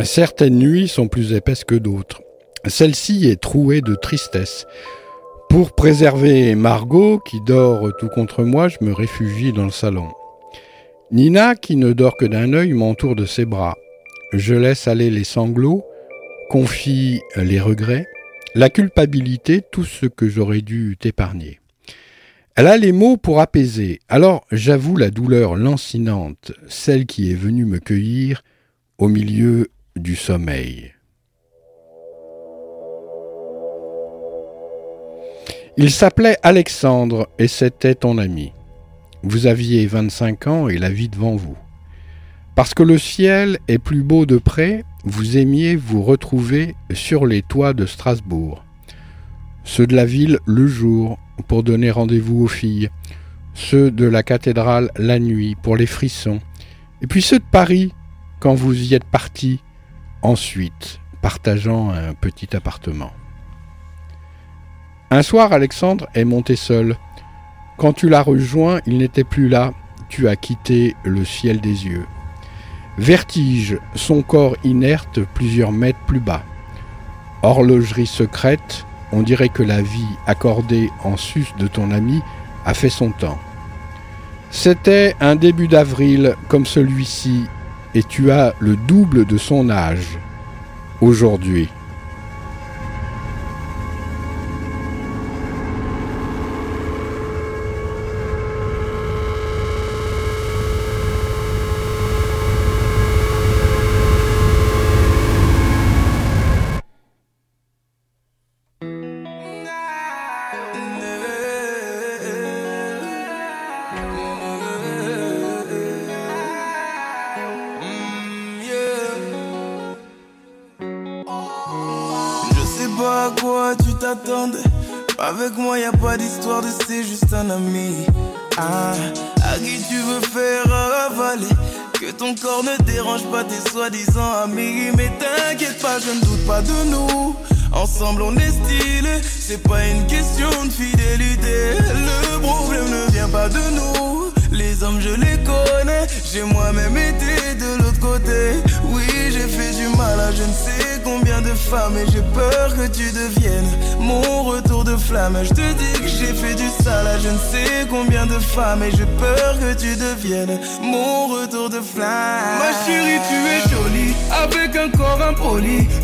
Certaines 0.04 0.60
nuits 0.60 0.90
sont 0.90 1.08
plus 1.08 1.34
épaisses 1.34 1.64
que 1.64 1.76
d'autres. 1.76 2.22
Celle-ci 2.68 3.28
est 3.28 3.42
trouée 3.42 3.82
de 3.82 3.96
tristesse. 3.96 4.66
Pour 5.50 5.74
préserver 5.74 6.56
Margot, 6.56 7.20
qui 7.20 7.40
dort 7.46 7.90
tout 8.00 8.10
contre 8.10 8.44
moi, 8.44 8.68
je 8.68 8.78
me 8.82 8.92
réfugie 8.92 9.54
dans 9.54 9.64
le 9.64 9.72
salon. 9.72 10.10
Nina, 11.12 11.56
qui 11.56 11.78
ne 11.78 11.94
dort 11.94 12.18
que 12.18 12.26
d'un 12.26 12.54
œil, 12.54 12.74
m'entoure 12.74 13.16
de 13.16 13.26
ses 13.26 13.46
bras. 13.46 13.78
Je 14.34 14.56
laisse 14.56 14.88
aller 14.88 15.10
les 15.10 15.24
sanglots, 15.24 15.84
confie 16.50 17.22
les 17.36 17.60
regrets, 17.60 18.08
la 18.56 18.70
culpabilité, 18.70 19.62
tout 19.72 19.86
ce 19.86 20.06
que 20.06 20.28
j'aurais 20.28 20.62
dû 20.62 20.98
t'épargner. 21.00 21.60
Elle 22.56 22.68
a 22.68 22.78
les 22.78 22.92
mots 22.92 23.18
pour 23.18 23.40
apaiser, 23.40 24.00
alors 24.10 24.46
j'avoue 24.52 24.98
la 24.98 25.12
douleur 25.12 25.56
lancinante, 25.56 26.52
celle 26.68 27.06
qui 27.06 27.32
est 27.32 27.36
venue 27.36 27.66
me 27.66 27.80
cueillir 27.80 28.44
au 28.98 29.08
milieu 29.08 29.70
du 29.96 30.16
sommeil. 30.16 30.94
Il 35.78 35.92
s'appelait 35.92 36.38
Alexandre 36.44 37.28
et 37.40 37.48
c'était 37.48 37.96
ton 37.96 38.18
ami. 38.18 38.54
Vous 39.24 39.48
aviez 39.48 39.86
25 39.88 40.48
ans 40.48 40.70
et 40.70 40.78
la 40.78 40.90
vie 40.90 41.10
devant 41.10 41.36
vous. 41.36 41.58
Parce 42.56 42.74
que 42.74 42.84
le 42.84 42.98
ciel 42.98 43.58
est 43.68 43.80
plus 43.80 44.04
beau 44.04 44.26
de 44.26 44.38
près, 44.38 44.84
vous 45.04 45.38
aimiez 45.38 45.76
vous 45.76 46.04
retrouver 46.04 46.76
sur 46.94 47.26
les 47.26 47.42
toits 47.42 47.74
de 47.74 47.86
Strasbourg. 47.86 48.64
Ceux 49.64 49.88
de 49.88 49.96
la 49.96 50.06
ville 50.06 50.40
le 50.46 50.68
jour 50.68 51.18
pour 51.48 51.64
donner 51.64 51.90
rendez-vous 51.90 52.44
aux 52.44 52.48
filles, 52.48 52.90
ceux 53.56 53.90
de 53.90 54.06
la 54.06 54.22
cathédrale 54.22 54.92
la 54.98 55.18
nuit 55.20 55.56
pour 55.64 55.76
les 55.76 55.88
frissons, 55.88 56.40
et 57.02 57.08
puis 57.08 57.22
ceux 57.22 57.40
de 57.40 57.46
Paris 57.52 57.92
quand 58.40 58.54
vous 58.54 58.80
y 58.80 58.94
êtes 58.94 59.06
partis 59.06 59.62
ensuite, 60.24 61.00
partageant 61.22 61.92
un 61.92 62.14
petit 62.14 62.56
appartement. 62.56 63.12
Un 65.12 65.22
soir, 65.22 65.54
Alexandre 65.54 66.08
est 66.16 66.26
monté 66.26 66.56
seul. 66.56 66.98
Quand 67.78 67.94
tu 67.94 68.10
l'as 68.10 68.24
rejoint, 68.24 68.80
il 68.88 68.98
n'était 68.98 69.24
plus 69.24 69.48
là, 69.48 69.74
tu 70.10 70.28
as 70.28 70.36
quitté 70.36 70.96
le 71.04 71.24
ciel 71.24 71.62
des 71.62 71.86
yeux. 71.86 72.06
Vertige, 72.98 73.78
son 73.96 74.22
corps 74.22 74.56
inerte 74.64 75.20
plusieurs 75.34 75.72
mètres 75.72 76.00
plus 76.08 76.20
bas. 76.20 76.44
Horlogerie 77.42 78.08
secrète, 78.08 78.86
on 79.12 79.22
dirait 79.22 79.50
que 79.50 79.64
la 79.64 79.82
vie 79.82 80.08
accordée 80.26 80.90
en 81.04 81.18
sus 81.18 81.48
de 81.60 81.68
ton 81.68 81.92
ami 81.92 82.22
a 82.66 82.74
fait 82.74 82.90
son 82.90 83.12
temps. 83.12 83.40
C'était 84.52 85.16
un 85.20 85.36
début 85.36 85.68
d'avril 85.68 86.36
comme 86.48 86.66
celui-ci 86.66 87.46
et 87.96 88.04
tu 88.04 88.32
as 88.32 88.54
le 88.60 88.76
double 88.76 89.26
de 89.26 89.38
son 89.38 89.70
âge 89.70 90.18
aujourd'hui. 91.02 91.70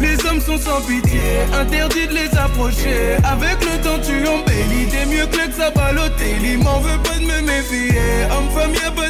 Les 0.02 0.26
hommes 0.26 0.42
sont 0.42 0.58
sans 0.58 0.82
pitié, 0.82 1.22
interdit 1.54 2.08
de 2.08 2.14
les 2.14 2.38
approcher. 2.38 3.16
Avec 3.24 3.58
le 3.62 3.82
temps, 3.82 4.00
tu 4.04 4.28
embellis, 4.28 4.88
t'es 4.92 5.06
mieux 5.06 5.26
que 5.48 5.54
ça 5.54 5.72
Il 6.44 6.58
M'en 6.60 6.80
veut 6.80 7.00
pas 7.02 7.18
de 7.18 7.26
me 7.26 7.42
méfier. 7.42 7.98
Homme-femme, 8.32 8.74
y'a 8.74 8.92
pas 8.92 9.10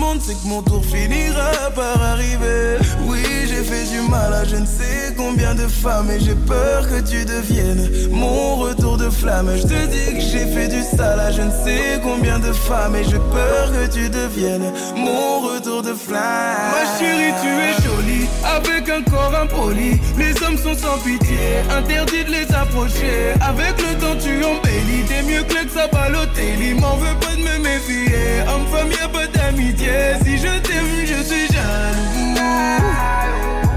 monde, 0.00 0.20
c'est 0.22 0.34
que 0.34 0.46
mon 0.48 0.62
tour 0.62 0.82
finira 0.84 1.50
par 1.74 2.02
arriver. 2.02 2.78
Oui, 3.06 3.22
j'ai 3.48 3.62
fait 3.62 3.84
du 3.92 4.00
mal 4.08 4.32
à 4.32 4.44
je 4.44 4.56
ne 4.56 4.66
sais 4.66 5.14
combien 5.16 5.54
de 5.54 5.66
femmes 5.68 6.10
et 6.10 6.18
j'ai 6.18 6.34
peur 6.34 6.88
que 6.88 7.00
tu 7.00 7.24
deviennes 7.24 7.88
mon 8.10 8.56
retour 8.56 8.96
de 8.96 9.10
flamme. 9.10 9.50
Je 9.56 9.62
te 9.62 9.80
dis 9.94 10.14
que 10.16 10.20
j'ai 10.20 10.46
fait 10.54 10.68
du 10.68 10.82
sale 10.82 11.20
à 11.20 11.30
je 11.30 11.42
ne 11.42 11.50
sais 11.50 12.00
combien 12.02 12.38
de 12.38 12.52
femmes 12.52 12.96
et 12.96 13.04
j'ai 13.04 13.22
peur 13.38 13.64
que 13.72 13.92
tu 13.92 14.08
deviennes 14.08 14.72
mon 14.96 15.40
retour 15.48 15.82
de 15.82 15.92
flamme. 15.92 16.72
Ma 16.74 16.98
chérie, 16.98 17.34
tu 17.42 17.48
es 17.48 17.74
jolie 17.84 18.26
avec 18.56 18.88
un 18.88 19.02
corps 19.02 19.34
impoli. 19.42 20.00
Les 20.16 20.32
hommes 20.42 20.56
sont 20.56 20.76
sans 20.76 20.98
pitié, 21.04 21.44
interdit 21.78 22.24
de 22.24 22.30
les 22.30 22.48
approcher. 22.54 23.34
Avec 23.42 23.74
le 23.78 23.92
temps, 24.00 24.18
tu 24.18 24.32
embellis, 24.44 25.04
t'es 25.08 25.22
mieux 25.22 25.42
que 25.42 25.68
ça 25.74 25.86
Balotelli. 25.92 26.74
M'en 26.74 26.96
veux 26.96 27.16
pas 27.20 27.34
de 27.36 27.42
me 27.42 27.58
méfier, 27.58 28.40
homme 28.48 28.66
femme 28.72 28.90
y'a 28.90 29.08
pas 29.08 29.26
d'amitié. 29.26 29.89
Si 30.24 30.38
je 30.38 30.58
t'aime, 30.60 30.94
je 31.04 31.22
suis 31.22 31.46
jaloux. 31.48 32.34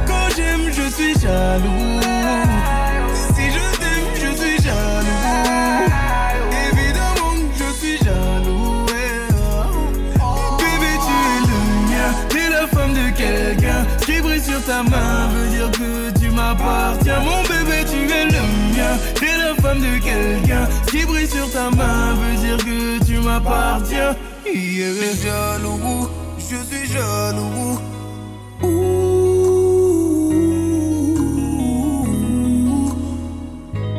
Quand 0.07 0.27
j'aime, 0.35 0.65
je 0.71 0.85
suis 0.95 1.13
jaloux. 1.19 2.01
Si 3.35 3.45
je 3.55 3.65
t'aime, 3.79 4.09
je 4.15 4.29
suis 4.39 4.57
jaloux. 4.63 5.89
Évidemment 6.69 7.35
je 7.59 7.67
suis 7.79 7.97
jaloux. 7.97 8.85
Bébé, 10.59 10.91
tu 11.05 11.15
es 11.31 11.39
le 11.49 11.59
mien. 11.89 12.09
T'es 12.29 12.49
la 12.49 12.67
femme 12.67 12.93
de 12.93 13.09
quelqu'un 13.17 13.85
qui 14.05 14.21
brille 14.21 14.41
sur 14.41 14.63
ta 14.65 14.83
main. 14.83 15.29
Veut 15.33 15.49
dire 15.49 15.71
que 15.71 16.19
tu 16.19 16.29
m'appartiens. 16.29 17.19
Mon 17.21 17.41
bébé, 17.43 17.83
tu 17.89 17.99
es 18.11 18.25
le 18.25 18.43
mien. 18.75 18.93
T'es 19.15 19.37
la 19.37 19.53
femme 19.61 19.79
de 19.79 19.97
quelqu'un 19.97 20.67
qui 20.91 21.05
brille 21.05 21.27
sur 21.27 21.49
ta 21.51 21.69
main. 21.71 22.13
Veut 22.13 22.37
dire 22.45 22.57
que 22.57 23.03
tu 23.05 23.17
m'appartiens. 23.19 24.15
Je 24.45 24.49
suis 24.51 25.23
jaloux, 25.23 26.09
je 26.37 26.43
suis 26.43 26.87
jaloux. 26.91 27.79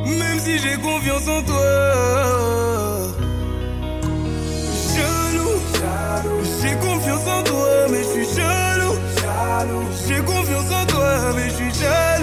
Même 0.07 0.39
si 0.39 0.59
j'ai 0.59 0.77
confiance 0.77 1.29
en 1.29 1.43
toi. 1.43 1.65
Jaloux, 4.95 5.57
j'ai 6.61 6.77
confiance 6.77 7.27
en 7.27 7.43
toi, 7.43 7.69
mais 7.91 8.03
je 8.03 8.09
suis 8.09 8.29
jaloux. 8.37 8.97
J'ai 10.07 10.21
confiance 10.23 10.71
en 10.71 10.87
toi, 10.87 11.33
mais 11.37 11.49
je 11.49 11.55
suis 11.55 11.73
jaloux. 11.73 11.75
Jaloux, 11.75 12.14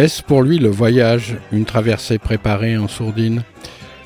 Est-ce 0.00 0.22
pour 0.22 0.42
lui 0.42 0.56
le 0.56 0.70
voyage, 0.70 1.36
une 1.52 1.66
traversée 1.66 2.16
préparée 2.16 2.78
en 2.78 2.88
sourdine, 2.88 3.42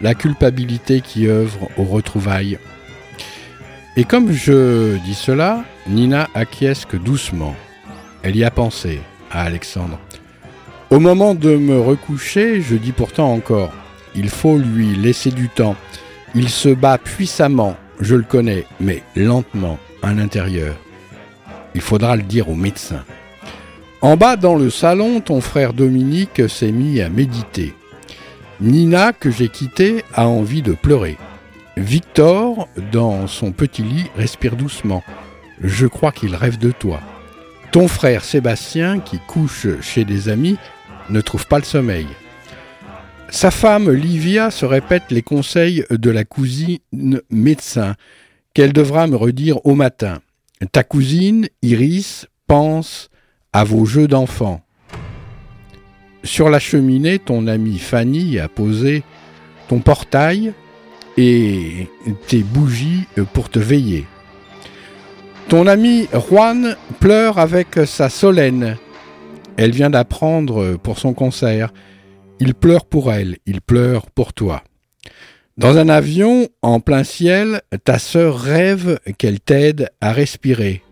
la 0.00 0.16
culpabilité 0.16 1.00
qui 1.00 1.28
œuvre 1.28 1.68
aux 1.76 1.84
retrouvailles? 1.84 2.58
Et 3.96 4.02
comme 4.02 4.32
je 4.32 4.96
dis 5.04 5.14
cela, 5.14 5.62
Nina 5.86 6.28
acquiesce 6.34 6.84
que 6.84 6.96
doucement. 6.96 7.54
Elle 8.24 8.34
y 8.34 8.42
a 8.42 8.50
pensé, 8.50 9.02
à 9.30 9.44
Alexandre. 9.44 10.00
Au 10.90 10.98
moment 10.98 11.36
de 11.36 11.56
me 11.56 11.78
recoucher, 11.78 12.60
je 12.60 12.74
dis 12.74 12.90
pourtant 12.90 13.32
encore 13.32 13.72
il 14.16 14.30
faut 14.30 14.58
lui 14.58 14.96
laisser 14.96 15.30
du 15.30 15.48
temps. 15.48 15.76
Il 16.34 16.48
se 16.48 16.70
bat 16.70 16.98
puissamment, 16.98 17.76
je 18.00 18.16
le 18.16 18.24
connais, 18.24 18.66
mais 18.80 19.04
lentement, 19.14 19.78
à 20.02 20.12
l'intérieur. 20.12 20.74
Il 21.76 21.82
faudra 21.82 22.16
le 22.16 22.24
dire 22.24 22.48
au 22.48 22.56
médecin. 22.56 23.04
En 24.04 24.18
bas 24.18 24.36
dans 24.36 24.54
le 24.54 24.68
salon, 24.68 25.22
ton 25.22 25.40
frère 25.40 25.72
Dominique 25.72 26.46
s'est 26.50 26.72
mis 26.72 27.00
à 27.00 27.08
méditer. 27.08 27.72
Nina, 28.60 29.14
que 29.14 29.30
j'ai 29.30 29.48
quittée, 29.48 30.04
a 30.12 30.28
envie 30.28 30.60
de 30.60 30.74
pleurer. 30.74 31.16
Victor, 31.78 32.68
dans 32.92 33.26
son 33.26 33.50
petit 33.52 33.82
lit, 33.82 34.04
respire 34.14 34.56
doucement. 34.56 35.02
Je 35.62 35.86
crois 35.86 36.12
qu'il 36.12 36.34
rêve 36.34 36.58
de 36.58 36.70
toi. 36.70 37.00
Ton 37.72 37.88
frère 37.88 38.24
Sébastien, 38.24 39.00
qui 39.00 39.20
couche 39.26 39.68
chez 39.80 40.04
des 40.04 40.28
amis, 40.28 40.58
ne 41.08 41.22
trouve 41.22 41.46
pas 41.46 41.58
le 41.58 41.64
sommeil. 41.64 42.06
Sa 43.30 43.50
femme, 43.50 43.90
Livia, 43.90 44.50
se 44.50 44.66
répète 44.66 45.04
les 45.08 45.22
conseils 45.22 45.82
de 45.88 46.10
la 46.10 46.24
cousine 46.24 47.22
médecin 47.30 47.94
qu'elle 48.52 48.74
devra 48.74 49.06
me 49.06 49.16
redire 49.16 49.64
au 49.64 49.74
matin. 49.74 50.18
Ta 50.72 50.84
cousine, 50.84 51.48
Iris, 51.62 52.26
pense 52.46 53.08
à 53.54 53.64
vos 53.64 53.86
jeux 53.86 54.08
d'enfants. 54.08 54.60
Sur 56.24 56.50
la 56.50 56.58
cheminée, 56.58 57.18
ton 57.18 57.46
amie 57.46 57.78
Fanny 57.78 58.38
a 58.38 58.48
posé 58.48 59.04
ton 59.68 59.78
portail 59.78 60.52
et 61.16 61.88
tes 62.26 62.42
bougies 62.42 63.04
pour 63.32 63.48
te 63.48 63.60
veiller. 63.60 64.06
Ton 65.48 65.66
ami 65.66 66.08
Juan 66.12 66.76
pleure 66.98 67.38
avec 67.38 67.78
sa 67.86 68.08
Solène. 68.08 68.76
Elle 69.56 69.70
vient 69.70 69.90
d'apprendre 69.90 70.76
pour 70.82 70.98
son 70.98 71.14
concert. 71.14 71.72
Il 72.40 72.54
pleure 72.54 72.86
pour 72.86 73.12
elle, 73.12 73.36
il 73.46 73.60
pleure 73.60 74.10
pour 74.10 74.32
toi. 74.32 74.64
Dans 75.56 75.78
un 75.78 75.88
avion, 75.88 76.48
en 76.62 76.80
plein 76.80 77.04
ciel, 77.04 77.60
ta 77.84 78.00
sœur 78.00 78.40
rêve 78.40 78.98
qu'elle 79.18 79.38
t'aide 79.38 79.90
à 80.00 80.12
respirer. 80.12 80.83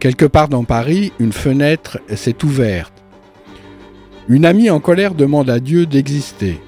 Quelque 0.00 0.24
part 0.24 0.48
dans 0.48 0.64
Paris, 0.64 1.12
une 1.20 1.34
fenêtre 1.34 1.98
s'est 2.14 2.42
ouverte. 2.42 2.94
Une 4.28 4.46
amie 4.46 4.70
en 4.70 4.80
colère 4.80 5.14
demande 5.14 5.50
à 5.50 5.60
Dieu 5.60 5.84
d'exister. 5.84 6.58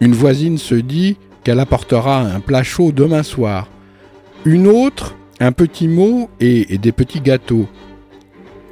Une 0.00 0.12
voisine 0.12 0.58
se 0.58 0.74
dit 0.74 1.16
qu'elle 1.44 1.60
apportera 1.60 2.18
un 2.18 2.40
plat 2.40 2.64
chaud 2.64 2.90
demain 2.90 3.22
soir. 3.22 3.68
Une 4.44 4.66
autre, 4.66 5.14
un 5.38 5.52
petit 5.52 5.86
mot 5.86 6.28
et 6.40 6.78
des 6.78 6.90
petits 6.90 7.20
gâteaux. 7.20 7.68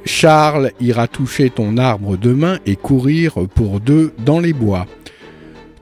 Charles 0.03 0.71
ira 0.81 1.07
toucher 1.07 1.49
ton 1.49 1.77
arbre 1.77 2.17
demain 2.17 2.59
et 2.65 2.75
courir 2.75 3.35
pour 3.55 3.79
deux 3.79 4.11
dans 4.25 4.41
les 4.41 4.51
bois. 4.51 4.85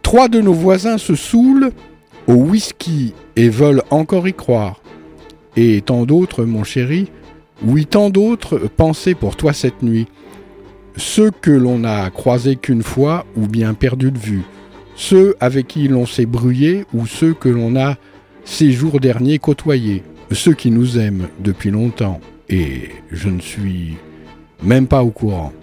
Trois 0.04 0.28
de 0.28 0.42
nos 0.42 0.54
voisins 0.54 1.00
se 1.00 1.16
saoulent 1.16 1.72
au 2.28 2.34
whisky 2.34 3.16
et 3.36 3.50
veulent 3.50 3.82
encore 3.90 4.28
y 4.28 4.34
croire. 4.36 4.80
Et 5.56 5.82
tant 5.82 6.06
d'autres, 6.06 6.44
mon 6.46 6.64
chéri, 6.64 7.10
oui, 7.63 7.86
tant 7.86 8.10
d'autres 8.10 8.60
pensaient 8.76 9.13
pour 9.13 9.36
toi 9.36 9.54
cette 9.54 9.84
nuit. 9.84 10.08
Ceux 10.97 11.30
que 11.30 11.52
l'on 11.52 11.80
n'a 11.80 12.10
croisés 12.10 12.56
qu'une 12.56 12.82
fois 12.82 13.26
ou 13.38 13.47
bien 13.47 13.74
perdus 13.76 14.12
de 14.12 14.17
vue. 14.17 14.43
Ceux 14.95 15.36
avec 15.39 15.67
qui 15.67 15.88
l'on 15.88 16.06
s'est 16.06 16.26
brouillé 16.26 16.86
ou 16.93 17.06
ceux 17.06 17.34
que 17.34 17.50
l'on 17.50 17.76
a 17.76 17.97
ces 18.45 18.71
jours 18.71 19.00
derniers 19.00 19.38
côtoyés. 19.38 20.04
Ceux 20.32 20.54
qui 20.54 20.71
nous 20.71 20.97
aiment 20.97 21.28
depuis 21.39 21.69
longtemps. 21.69 22.19
Et 22.50 22.89
je 23.12 23.30
ne 23.30 23.39
suis 23.39 23.95
même 24.63 24.88
pas 24.88 25.04
au 25.04 25.12
courant. 25.12 25.54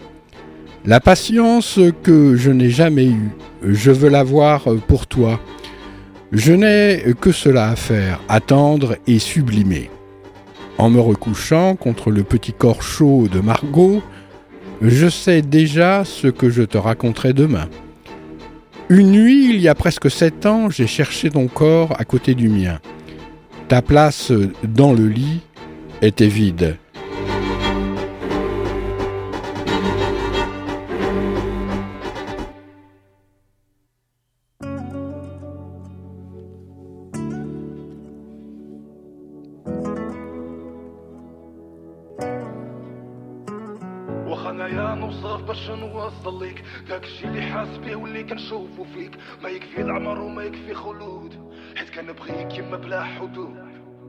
La 0.85 1.01
patience 1.01 1.81
que 2.05 2.37
je 2.37 2.51
n'ai 2.51 2.71
jamais 2.71 3.07
eue, 3.07 3.31
je 3.63 3.91
veux 3.91 4.09
l'avoir 4.09 4.65
pour 4.87 5.07
toi. 5.07 5.41
Je 6.31 6.53
n'ai 6.53 7.15
que 7.21 7.33
cela 7.33 7.71
à 7.71 7.77
faire, 7.77 8.21
attendre 8.29 8.97
et 9.07 9.19
sublimer. 9.19 9.91
En 10.79 10.91
me 10.91 11.01
recouchant 11.01 11.75
contre 11.75 12.13
le 12.13 12.23
petit 12.23 12.53
corps 12.53 12.83
chaud 12.83 13.27
de 13.31 13.41
Margot, 13.41 14.01
je 14.81 15.09
sais 15.09 15.43
déjà 15.43 16.05
ce 16.05 16.29
que 16.29 16.51
je 16.51 16.63
te 16.63 16.79
raconterai 16.79 17.33
demain. 17.33 17.69
Une 18.89 19.11
nuit, 19.11 19.51
il 19.51 19.61
y 19.61 19.67
a 19.67 19.75
presque 19.75 20.09
sept 20.09 20.47
ans, 20.47 20.71
j'ai 20.71 20.87
cherché 20.87 21.31
ton 21.31 21.49
corps 21.49 21.95
à 21.99 22.05
côté 22.05 22.37
du 22.37 22.49
mien. 22.49 22.79
Ta 23.67 23.83
place 23.83 24.33
dans 24.63 24.93
le 24.93 25.09
lit 25.09 25.41
était 26.01 26.29
vide. 26.29 26.77
حدود. 53.09 53.55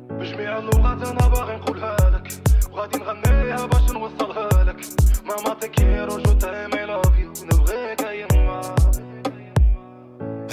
بجميع 0.10 0.58
اللغات 0.58 1.08
أنا 1.08 1.28
باغي 1.28 1.56
نقولها 1.56 1.96
لك. 2.10 2.28
وغادي 2.72 2.98
نغنيها 2.98 3.66
باش 3.66 3.92
نوصلها 3.92 4.64
لك. 4.64 4.86
ماما 5.26 5.54
تكيرو 5.54 6.18
جو 6.18 6.34
تايم 6.34 6.74
اي 6.74 6.86
لاف 6.86 7.18
يو 7.20 7.34
نبغيك 7.44 8.02
يما 8.02 8.76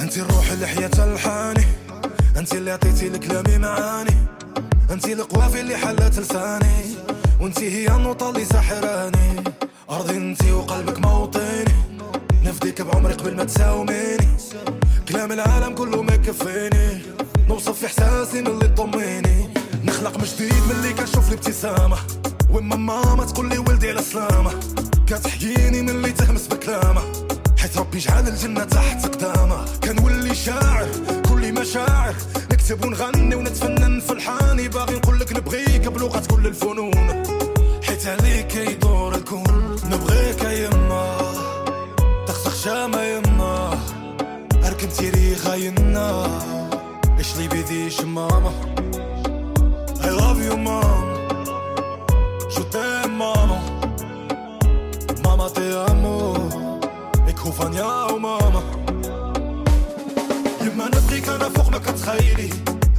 انت 0.00 0.18
الروح 0.18 0.50
اللي 0.50 0.66
حياتها 0.66 1.14
الحاني 1.14 1.66
انت 2.36 2.54
اللي 2.54 2.70
عطيتي 2.70 3.08
لكلامي 3.08 3.58
معاني 3.58 4.16
انت 4.90 5.08
القوافي 5.08 5.60
اللي 5.60 5.76
حلت 5.76 6.18
لساني 6.18 6.96
وانت 7.40 7.60
هي 7.60 7.96
النوطة 7.96 8.30
اللي 8.30 8.44
ساحراني. 8.44 9.44
أرضي 9.90 10.16
انت 10.16 10.44
وقلبك 10.44 10.98
موطني 10.98 11.64
نفديك 12.44 12.82
بعمري 12.82 13.14
قبل 13.14 13.36
ما 13.36 13.44
تساوميني. 13.44 14.28
كلام 15.08 15.32
العالم 15.32 15.74
كله 15.74 16.02
ما 16.02 16.14
يكفيني. 16.14 17.02
نوصف 17.56 17.84
إحساسي 17.84 18.40
من 18.42 18.46
اللي 18.46 18.68
تضميني 18.68 19.48
نخلق 19.84 20.18
من 20.18 20.24
جديد 20.24 20.62
من 20.64 20.70
اللي 20.70 20.92
كنشوف 20.92 21.28
الابتسامة. 21.28 21.96
وما 22.50 22.76
ماما 22.76 23.24
تقول 23.24 23.48
لي 23.48 23.58
ولدي 23.58 23.90
على 23.90 24.02
سلامة 24.02 24.50
كتحكيني 25.06 25.82
من 25.82 25.88
اللي 25.88 26.12
تهمس 26.12 26.46
بكلامة. 26.46 27.02
حيت 27.58 27.78
ربي 27.78 27.98
جعل 27.98 28.28
الجنة 28.28 28.64
تحت 28.64 29.06
قدامه 29.06 29.64
كنولي 29.84 30.34
شاعر 30.34 30.88
كل 31.28 31.52
مشاعر. 31.52 32.14
نكتب 32.52 32.84
ونغني 32.84 33.34
ونتفنن 33.34 34.00
في 34.00 34.12
الحاني. 34.12 34.68
باغي 34.68 34.96
نقول 34.96 35.20
لك 35.20 35.32
نبغيك 35.32 35.88
بلغة 35.88 36.22
كل 36.30 36.46
الفنون 36.46 37.22
حيت 37.82 38.06
عليك 38.06 38.54
يدور 38.54 39.14
الكون. 39.14 39.76
نبغيك 39.84 40.42
يما. 40.44 41.18
تخسخ 42.26 42.64
شامة 42.64 43.02
يما. 43.02 43.78
اركب 44.64 44.88
تيري 44.88 45.36
خاينا 45.36 46.40
إيش 47.26 47.36
لي 47.36 47.48
بيديش 47.48 48.00
ماما 48.00 48.52
I 50.00 50.08
love 50.20 50.38
you 50.46 50.56
mom 50.66 51.06
Je 52.54 52.62
t'aime 52.72 53.16
maman 53.22 53.62
Mama 55.24 55.46
te 55.56 55.66
amo. 55.90 56.16
Ik 57.30 57.38
hoef 57.38 57.56
van 57.56 57.72
jou 57.72 58.20
mama. 58.20 58.62
يما 60.60 60.86
نبغيك 60.86 61.28
أنا 61.28 61.48
فوق 61.48 61.68
ما 61.68 61.78
كتخيلي 61.78 62.50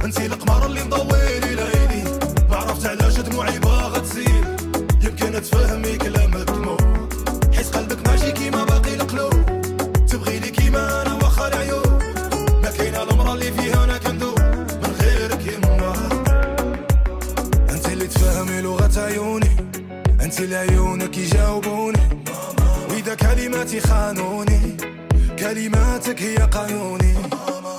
انتي 0.04 0.26
القمر 0.26 0.66
اللي 0.66 0.84
مضويلي 0.84 1.54
ليلي 1.54 2.02
ما 2.50 2.56
عرفت 2.56 2.86
علاش 2.86 3.20
دموعي 3.20 3.58
باغا 3.58 3.98
تسيل 3.98 4.44
يمكن 5.02 5.42
تفهمي 5.42 5.96
كلام 5.96 6.30
اللي 20.40 20.56
عيونك 20.56 21.18
يجاوبوني 21.18 21.98
وإذا 22.90 23.14
كلماتي 23.14 23.80
خانوني 23.80 24.76
كلماتك 25.38 26.22
هي 26.22 26.36
قانوني. 26.36 27.14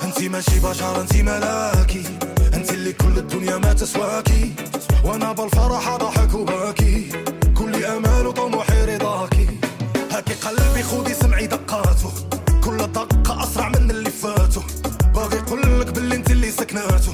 انت 0.03 0.21
ماشي 0.21 0.59
بشر 0.59 1.01
انت 1.01 1.15
ملاكي. 1.15 2.03
انت 2.53 2.69
اللي 2.73 2.93
كل 2.93 3.17
الدنيا 3.17 3.57
ما 3.57 3.73
تسواكي. 3.73 4.53
وأنا 5.05 5.31
بالفرح 5.31 5.97
ضحك 5.97 6.33
وباكي 6.33 7.09
كل 7.57 7.85
أمال 7.85 8.27
وطموحي 8.27 8.95
رضاكي. 8.95 9.47
هاكي 10.11 10.33
قلبي 10.33 10.83
خودي 10.83 11.13
سمعي 11.13 11.47
دقاته. 11.47 12.11
كل 12.63 12.77
دقة 12.77 13.43
أسرع 13.43 13.69
من 13.69 13.91
اللي 13.91 14.09
فاتو 14.09 14.61
باغي 15.15 15.37
يقولك 15.37 15.91
باللي 15.91 16.15
أنت 16.15 16.31
اللي 16.31 16.51
سكناتو 16.51 17.11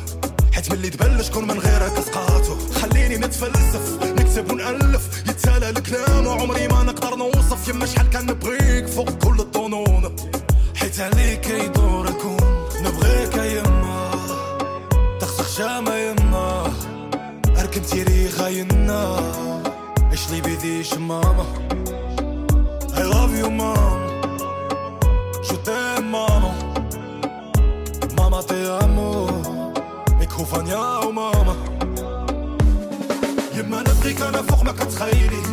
حيت 0.53 0.71
ملي 0.71 0.89
تبان 0.89 1.23
شكون 1.23 1.43
من 1.47 1.60
غيرك 1.60 1.99
سقاتو 1.99 2.55
خليني 2.81 3.17
نتفلسف 3.17 3.85
كتخيلي 34.95 35.43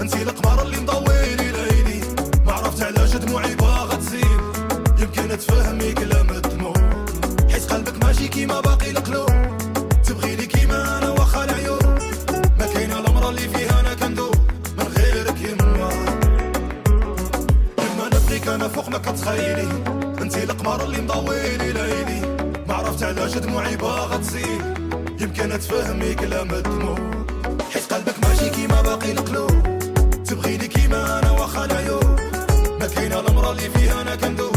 انتي 0.00 0.22
القمر 0.22 0.62
اللي 0.62 0.80
مضويلي 0.80 1.52
ليلي. 1.52 2.00
ما 2.46 2.52
عرفت 2.52 2.82
علاش 2.82 3.16
دموعي 3.16 3.54
باغا 3.54 3.96
تزيد. 3.96 4.40
يمكن 4.98 5.38
تفهمي 5.38 5.92
كلام 5.92 6.30
الدموع 6.30 6.74
حيت 7.50 7.72
قلبك 7.72 8.04
ماشي 8.04 8.28
كيما 8.28 8.60
باقي 8.60 8.90
القلوب. 8.90 9.30
تبغي 10.04 10.36
لي 10.36 10.46
كيما 10.46 10.98
أنا 10.98 11.10
واخا 11.10 11.44
العيوب. 11.44 11.82
ما 12.58 12.66
كاينة 12.74 12.98
المرا 12.98 13.30
اللي 13.30 13.48
فيها 13.48 13.80
أنا 13.80 13.94
كندوب. 13.94 14.34
من 14.78 14.86
غيرك 14.96 15.40
يما 15.40 15.90
يما 17.78 18.06
نبغيك 18.06 18.48
أنا 18.48 18.68
فوق 18.68 18.88
ما 18.88 18.98
كتخيلي. 18.98 19.68
انتي 20.22 20.44
القمر 20.44 20.84
اللي 20.84 21.00
مضويلي 21.00 21.72
ليلي. 21.72 22.20
ما 22.68 22.74
عرفت 22.74 23.02
علاش 23.02 23.38
دموعي 23.38 23.76
باغا 23.76 24.16
تزيد. 24.16 24.62
يمكن 25.20 25.58
تفهمي 25.58 26.14
كلام 26.14 26.50
الدموع 26.50 27.19
ماشي 28.40 28.50
كيما 28.54 28.82
باقي 28.82 29.12
القلوب 29.12 29.50
تبغي 30.24 30.56
لي 30.56 30.68
كيما 30.68 31.18
أنا 31.18 31.30
واخا 31.30 31.64
العيوب 31.64 32.04
ما 32.80 32.86
كاينة 32.86 33.20
المرا 33.20 33.52
اللي 33.52 33.70
فيها 33.70 34.02
أنا 34.02 34.16
كندوب. 34.16 34.49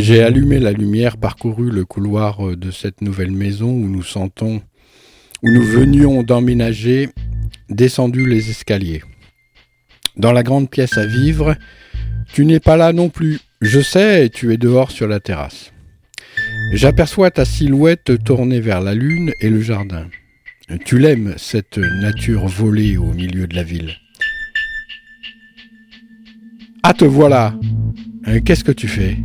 J'ai 0.00 0.22
allumé 0.22 0.60
la 0.60 0.70
lumière, 0.70 1.16
parcouru 1.16 1.70
le 1.70 1.84
couloir 1.84 2.46
euh, 2.46 2.56
de 2.56 2.70
cette 2.70 3.02
nouvelle 3.02 3.32
maison 3.32 3.70
où 3.70 3.88
nous 3.88 4.04
sentons, 4.04 4.62
où 5.42 5.50
nous 5.50 5.62
venions 5.64 6.22
d'emménager, 6.22 7.08
descendu 7.68 8.24
les 8.24 8.48
escaliers. 8.48 9.02
Dans 10.16 10.30
la 10.30 10.44
grande 10.44 10.70
pièce 10.70 10.96
à 10.96 11.04
vivre, 11.04 11.56
tu 12.32 12.44
n'es 12.44 12.60
pas 12.60 12.76
là 12.76 12.92
non 12.92 13.08
plus. 13.08 13.40
Je 13.60 13.80
sais, 13.80 14.30
tu 14.30 14.52
es 14.52 14.56
dehors 14.56 14.92
sur 14.92 15.08
la 15.08 15.18
terrasse. 15.18 15.72
J'aperçois 16.74 17.32
ta 17.32 17.44
silhouette 17.44 18.22
tournée 18.24 18.60
vers 18.60 18.80
la 18.80 18.94
lune 18.94 19.32
et 19.40 19.50
le 19.50 19.60
jardin. 19.60 20.06
Tu 20.84 20.98
l'aimes, 20.98 21.34
cette 21.38 21.78
nature 21.78 22.46
volée 22.46 22.96
au 22.96 23.12
milieu 23.12 23.48
de 23.48 23.56
la 23.56 23.64
ville. 23.64 23.96
Ah, 26.84 26.94
te 26.94 27.04
voilà 27.04 27.54
Euh, 28.28 28.40
Qu'est-ce 28.44 28.62
que 28.64 28.72
tu 28.72 28.86
fais? 28.86 29.16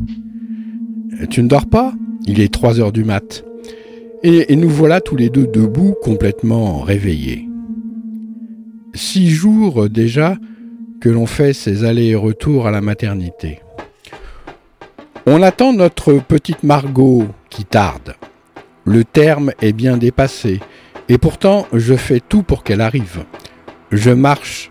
Tu 1.29 1.43
ne 1.43 1.47
dors 1.47 1.67
pas? 1.67 1.93
Il 2.25 2.39
est 2.39 2.53
3 2.53 2.79
heures 2.79 2.91
du 2.91 3.03
mat. 3.03 3.43
Et, 4.23 4.53
et 4.53 4.55
nous 4.55 4.69
voilà 4.69 5.01
tous 5.01 5.15
les 5.15 5.29
deux 5.29 5.47
debout, 5.47 5.95
complètement 6.01 6.81
réveillés. 6.81 7.47
Six 8.93 9.29
jours 9.29 9.89
déjà 9.89 10.37
que 11.01 11.09
l'on 11.09 11.25
fait 11.25 11.53
ces 11.53 11.83
allers 11.83 12.11
et 12.11 12.15
retours 12.15 12.67
à 12.67 12.71
la 12.71 12.79
maternité. 12.79 13.59
On 15.25 15.41
attend 15.41 15.73
notre 15.73 16.13
petite 16.13 16.63
Margot 16.63 17.25
qui 17.49 17.65
tarde. 17.65 18.15
Le 18.85 19.03
terme 19.03 19.51
est 19.61 19.73
bien 19.73 19.97
dépassé, 19.97 20.59
et 21.09 21.17
pourtant 21.17 21.67
je 21.73 21.95
fais 21.95 22.19
tout 22.19 22.43
pour 22.43 22.63
qu'elle 22.63 22.81
arrive. 22.81 23.23
Je 23.91 24.11
marche, 24.11 24.69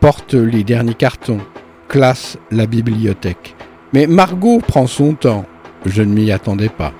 porte 0.00 0.34
les 0.34 0.64
derniers 0.64 0.94
cartons, 0.94 1.40
classe 1.88 2.38
la 2.50 2.66
bibliothèque. 2.66 3.54
Mais 3.92 4.06
Margot 4.06 4.58
prend 4.58 4.86
son 4.86 5.14
temps. 5.14 5.46
Je 5.84 6.02
ne 6.02 6.12
m'y 6.12 6.30
attendais 6.30 6.68
pas. 6.68 6.92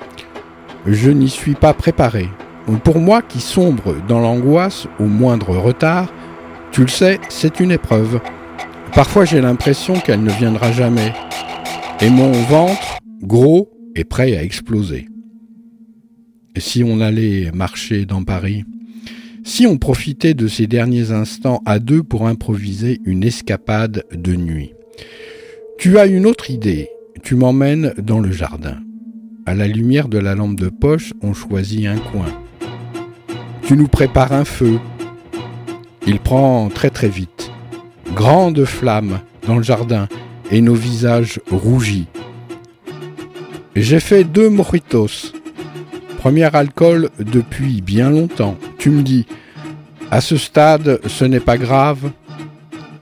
Je 0.86 1.10
n'y 1.10 1.28
suis 1.28 1.54
pas 1.54 1.74
préparé. 1.74 2.28
pour 2.84 2.98
moi 2.98 3.22
qui 3.22 3.40
sombre 3.40 3.96
dans 4.08 4.20
l'angoisse 4.20 4.86
au 4.98 5.04
moindre 5.04 5.56
retard, 5.56 6.12
tu 6.72 6.82
le 6.82 6.88
sais, 6.88 7.18
c'est 7.28 7.60
une 7.60 7.72
épreuve. 7.72 8.20
Parfois 8.94 9.24
j'ai 9.24 9.40
l'impression 9.40 9.94
qu'elle 9.94 10.22
ne 10.22 10.30
viendra 10.30 10.72
jamais. 10.72 11.12
Et 12.00 12.10
mon 12.10 12.32
ventre, 12.32 12.98
gros, 13.22 13.70
est 13.94 14.04
prêt 14.04 14.36
à 14.36 14.42
exploser. 14.42 15.08
Et 16.56 16.60
si 16.60 16.82
on 16.82 17.00
allait 17.00 17.50
marcher 17.52 18.04
dans 18.04 18.24
Paris 18.24 18.64
Si 19.44 19.66
on 19.66 19.78
profitait 19.78 20.34
de 20.34 20.48
ces 20.48 20.66
derniers 20.66 21.12
instants 21.12 21.62
à 21.66 21.78
deux 21.78 22.02
pour 22.02 22.26
improviser 22.26 23.00
une 23.04 23.24
escapade 23.24 24.04
de 24.12 24.34
nuit 24.34 24.72
Tu 25.80 25.98
as 25.98 26.04
une 26.04 26.26
autre 26.26 26.50
idée. 26.50 26.90
Tu 27.22 27.36
m'emmènes 27.36 27.94
dans 27.96 28.20
le 28.20 28.30
jardin. 28.30 28.76
À 29.46 29.54
la 29.54 29.66
lumière 29.66 30.08
de 30.08 30.18
la 30.18 30.34
lampe 30.34 30.60
de 30.60 30.68
poche, 30.68 31.14
on 31.22 31.32
choisit 31.32 31.86
un 31.86 31.96
coin. 31.96 32.26
Tu 33.62 33.78
nous 33.78 33.88
prépares 33.88 34.32
un 34.32 34.44
feu. 34.44 34.78
Il 36.06 36.20
prend 36.20 36.68
très 36.68 36.90
très 36.90 37.08
vite. 37.08 37.50
Grande 38.14 38.62
flamme 38.66 39.20
dans 39.46 39.56
le 39.56 39.62
jardin 39.62 40.06
et 40.50 40.60
nos 40.60 40.74
visages 40.74 41.40
rougis. 41.50 42.08
J'ai 43.74 44.00
fait 44.00 44.24
deux 44.24 44.50
mojitos. 44.50 45.32
Premier 46.18 46.54
alcool 46.54 47.08
depuis 47.18 47.80
bien 47.80 48.10
longtemps. 48.10 48.58
Tu 48.76 48.90
me 48.90 49.00
dis, 49.00 49.24
à 50.10 50.20
ce 50.20 50.36
stade, 50.36 51.00
ce 51.06 51.24
n'est 51.24 51.40
pas 51.40 51.56
grave. 51.56 52.10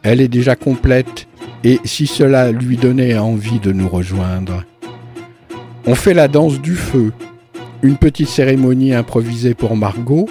Elle 0.05 0.21
est 0.21 0.29
déjà 0.29 0.55
complète 0.55 1.28
et 1.65 1.81
si 1.85 2.07
cela 2.07 2.53
lui 2.53 2.77
donnait 2.77 3.19
envie 3.19 3.61
de 3.61 3.73
nous 3.73 3.89
rejoindre. 3.89 4.65
On 5.87 5.95
fait 5.95 6.15
la 6.15 6.29
danse 6.29 6.61
du 6.61 6.75
feu, 6.75 7.13
une 7.83 7.97
petite 7.97 8.29
cérémonie 8.29 8.95
improvisée 8.95 9.55
pour 9.55 9.77
Margot. 9.77 10.29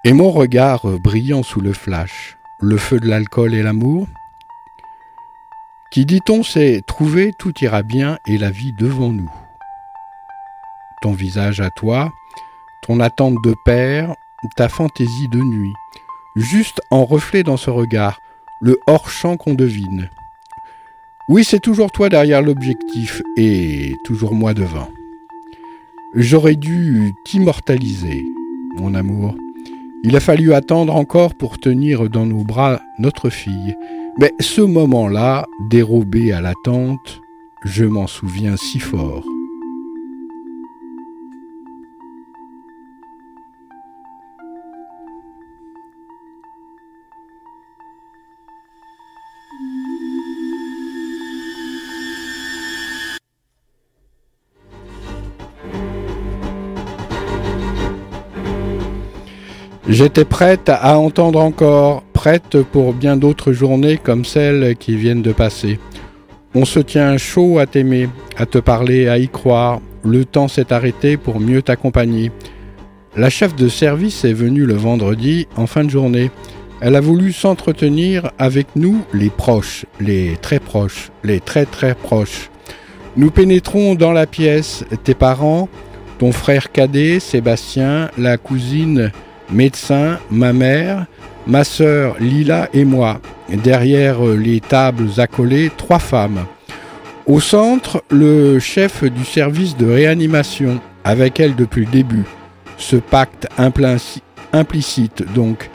Et 0.04 0.14
mon 0.14 0.32
regard 0.32 0.86
brillant 1.00 1.44
sous 1.44 1.60
le 1.60 1.74
flash, 1.74 2.38
le 2.62 2.78
feu 2.78 3.00
de 3.00 3.08
l'alcool 3.08 3.54
et 3.54 3.62
l'amour, 3.62 4.08
qui 5.92 6.06
dit-on 6.06 6.44
s'est 6.44 6.82
trouvé, 6.88 7.34
tout 7.38 7.54
ira 7.62 7.82
bien 7.82 8.18
et 8.26 8.38
la 8.38 8.50
vie 8.50 8.72
devant 8.80 9.12
nous. 9.12 9.32
Ton 11.02 11.12
visage 11.12 11.60
à 11.60 11.70
toi, 11.72 12.14
ton 12.88 13.02
attente 13.02 13.36
de 13.44 13.54
père, 13.66 14.16
ta 14.56 14.70
fantaisie 14.70 15.28
de 15.28 15.40
nuit, 15.40 15.74
juste 16.38 16.82
en 16.90 17.04
reflet 17.04 17.44
dans 17.44 17.58
ce 17.58 17.70
regard, 17.70 18.22
le 18.62 18.80
hors-champ 18.88 19.36
qu'on 19.36 19.54
devine. 19.54 20.10
Oui, 21.28 21.44
c'est 21.44 21.60
toujours 21.60 21.92
toi 21.92 22.08
derrière 22.08 22.42
l'objectif 22.42 23.22
et 23.36 23.94
toujours 24.06 24.34
moi 24.34 24.54
devant. 24.54 24.88
J'aurais 26.16 26.56
dû 26.56 27.12
t'immortaliser, 27.26 28.24
mon 28.78 28.96
amour. 28.96 29.36
Il 30.04 30.16
a 30.16 30.22
fallu 30.22 30.54
attendre 30.54 30.96
encore 30.96 31.36
pour 31.36 31.60
tenir 31.60 32.10
dans 32.10 32.26
nos 32.26 32.46
bras 32.46 32.80
notre 33.00 33.30
fille. 33.30 33.76
Mais 34.18 34.32
ce 34.40 34.62
moment-là, 34.62 35.46
dérobé 35.70 36.32
à 36.32 36.40
l'attente, 36.40 37.20
je 37.66 37.84
m'en 37.84 38.08
souviens 38.08 38.56
si 38.56 38.80
fort. 38.80 39.26
J'étais 59.90 60.26
prête 60.26 60.68
à 60.68 61.00
entendre 61.00 61.40
encore, 61.40 62.04
prête 62.12 62.62
pour 62.62 62.92
bien 62.92 63.16
d'autres 63.16 63.54
journées 63.54 63.98
comme 63.98 64.26
celles 64.26 64.76
qui 64.76 64.98
viennent 64.98 65.22
de 65.22 65.32
passer. 65.32 65.80
On 66.54 66.66
se 66.66 66.80
tient 66.80 67.18
chaud 67.18 67.58
à 67.58 67.68
t'aimer, 67.68 68.10
à 68.36 68.46
te 68.46 68.58
parler, 68.58 69.08
à 69.08 69.18
y 69.18 69.30
croire. 69.30 69.80
Le 70.04 70.26
temps 70.26 70.50
s'est 70.50 70.74
arrêté 70.74 71.16
pour 71.16 71.40
mieux 71.40 71.62
t'accompagner. 71.62 72.32
La 73.16 73.30
chef 73.30 73.56
de 73.56 73.70
service 73.70 74.26
est 74.26 74.34
venue 74.34 74.66
le 74.66 74.74
vendredi 74.74 75.48
en 75.56 75.68
fin 75.68 75.86
de 75.86 75.90
journée. 75.90 76.32
Elle 76.82 76.98
a 76.98 77.02
voulu 77.02 77.32
s'entretenir 77.32 78.32
avec 78.38 78.68
nous, 78.76 79.06
les 79.14 79.30
proches, 79.30 79.86
les 80.02 80.36
très 80.42 80.60
proches, 80.60 81.12
les 81.24 81.40
très 81.40 81.66
très 81.66 81.96
proches. 81.96 82.50
Nous 83.16 83.32
pénétrons 83.32 83.96
dans 83.96 84.12
la 84.12 84.28
pièce, 84.28 84.84
tes 85.06 85.16
parents, 85.16 85.70
ton 86.20 86.34
frère 86.34 86.74
cadet, 86.74 87.22
Sébastien, 87.22 88.12
la 88.18 88.38
cousine 88.38 89.12
médecin, 89.52 90.20
ma 90.30 90.54
mère, 90.54 91.06
ma 91.46 91.64
sœur 91.64 92.16
Lila 92.20 92.70
et 92.74 92.86
moi. 92.86 93.22
Derrière 93.50 94.22
les 94.24 94.60
tables 94.60 95.10
accolées, 95.18 95.72
trois 95.76 96.00
femmes. 96.00 96.46
Au 97.26 97.40
centre, 97.40 98.04
le 98.10 98.60
chef 98.60 99.04
du 99.04 99.26
service 99.26 99.76
de 99.76 99.86
réanimation, 99.86 100.80
avec 101.04 101.40
elle 101.40 101.56
depuis 101.56 101.86
le 101.86 101.92
début. 101.92 102.24
Ce 102.78 102.96
pacte 102.96 103.48
implicite 104.54 105.24
donc. 105.34 105.70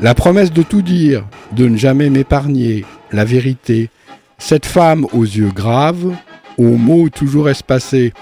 La 0.00 0.14
promesse 0.14 0.52
de 0.52 0.62
tout 0.62 0.82
dire, 0.82 1.24
de 1.52 1.68
ne 1.68 1.76
jamais 1.76 2.08
m'épargner, 2.08 2.84
la 3.12 3.24
vérité. 3.24 3.90
Cette 4.38 4.66
femme 4.66 5.06
aux 5.12 5.24
yeux 5.24 5.50
graves, 5.54 6.14
aux 6.56 6.76
mots 6.76 7.08
toujours 7.08 7.48
espacés. 7.48 8.12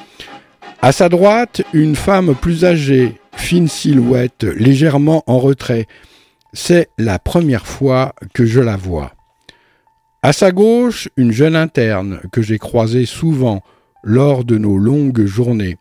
À 0.81 0.93
sa 0.93 1.09
droite, 1.09 1.63
une 1.73 1.97
femme 1.97 2.35
plus 2.35 2.65
âgée, 2.65 3.15
fine 3.37 3.69
silhouette, 3.69 4.45
légèrement 4.45 5.23
en 5.27 5.39
retrait. 5.39 5.87
C'est 6.53 6.89
la 6.99 7.19
première 7.19 7.67
fois 7.67 8.15
que 8.35 8.45
je 8.45 8.61
la 8.61 8.77
vois. 8.77 9.13
À 10.23 10.33
sa 10.33 10.51
gauche, 10.51 11.09
une 11.17 11.31
jeune 11.31 11.55
interne 11.55 12.21
que 12.33 12.43
j'ai 12.43 12.59
croisée 12.59 13.07
souvent 13.07 13.63
lors 14.03 14.45
de 14.45 14.59
nos 14.59 14.79
longues 14.79 15.25
journées. 15.25 15.77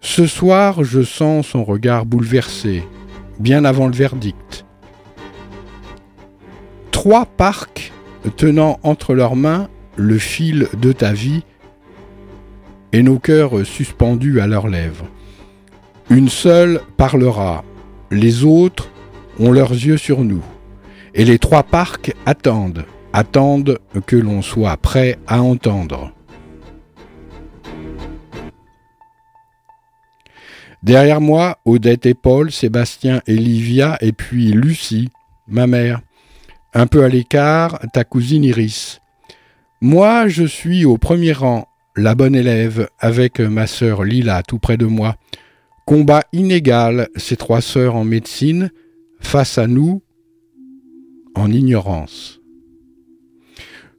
Ce 0.00 0.26
soir, 0.26 0.84
je 0.84 1.02
sens 1.02 1.48
son 1.48 1.64
regard 1.64 2.06
bouleversé, 2.06 2.82
bien 3.38 3.64
avant 3.64 3.86
le 3.86 3.94
verdict. 3.94 4.64
Trois 6.90 7.26
parcs 7.26 7.92
tenant 8.36 8.78
entre 8.82 9.14
leurs 9.14 9.36
mains 9.36 9.68
le 9.96 10.18
fil 10.18 10.68
de 10.78 10.92
ta 10.92 11.12
vie 11.12 11.42
et 12.92 13.02
nos 13.02 13.18
cœurs 13.18 13.66
suspendus 13.66 14.40
à 14.40 14.46
leurs 14.46 14.68
lèvres. 14.68 15.06
Une 16.10 16.28
seule 16.28 16.82
parlera, 16.98 17.64
les 18.10 18.44
autres 18.44 18.90
ont 19.40 19.50
leurs 19.50 19.72
yeux 19.72 19.96
sur 19.96 20.22
nous. 20.22 20.44
Et 21.14 21.24
les 21.24 21.38
trois 21.38 21.62
parcs 21.62 22.14
attendent, 22.26 22.84
attendent 23.12 23.78
que 24.06 24.16
l'on 24.16 24.42
soit 24.42 24.76
prêt 24.76 25.18
à 25.26 25.40
entendre. 25.40 26.12
Derrière 30.82 31.22
moi, 31.22 31.56
Odette 31.64 32.04
et 32.04 32.14
Paul, 32.14 32.52
Sébastien 32.52 33.22
et 33.26 33.36
Livia, 33.36 33.96
et 34.02 34.12
puis 34.12 34.52
Lucie, 34.52 35.08
ma 35.48 35.66
mère. 35.66 36.02
Un 36.74 36.86
peu 36.86 37.02
à 37.02 37.08
l'écart, 37.08 37.78
ta 37.94 38.04
cousine 38.04 38.44
Iris. 38.44 39.00
Moi, 39.80 40.28
je 40.28 40.44
suis 40.44 40.84
au 40.84 40.98
premier 40.98 41.32
rang, 41.32 41.66
la 41.96 42.14
bonne 42.14 42.34
élève, 42.34 42.90
avec 42.98 43.40
ma 43.40 43.66
sœur 43.66 44.04
Lila 44.04 44.42
tout 44.42 44.58
près 44.58 44.76
de 44.76 44.84
moi 44.84 45.16
Combat 45.84 46.22
inégal, 46.32 47.08
ces 47.16 47.36
trois 47.36 47.60
sœurs 47.60 47.94
en 47.94 48.04
médecine, 48.04 48.70
face 49.20 49.58
à 49.58 49.66
nous, 49.66 50.02
en 51.34 51.52
ignorance. 51.52 52.40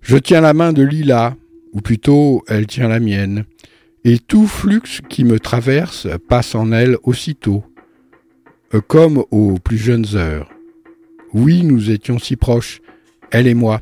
Je 0.01 0.17
tiens 0.17 0.41
la 0.41 0.53
main 0.53 0.73
de 0.73 0.81
Lila, 0.81 1.35
ou 1.73 1.81
plutôt 1.81 2.43
elle 2.47 2.65
tient 2.65 2.87
la 2.87 2.99
mienne, 2.99 3.45
et 4.03 4.17
tout 4.17 4.47
flux 4.47 5.01
qui 5.09 5.23
me 5.23 5.39
traverse 5.39 6.07
passe 6.27 6.55
en 6.55 6.71
elle 6.71 6.97
aussitôt, 7.03 7.63
comme 8.87 9.23
aux 9.29 9.59
plus 9.59 9.77
jeunes 9.77 10.15
heures. 10.15 10.49
Oui, 11.33 11.63
nous 11.63 11.91
étions 11.91 12.17
si 12.17 12.35
proches, 12.35 12.81
elle 13.31 13.45
et 13.45 13.53
moi, 13.53 13.81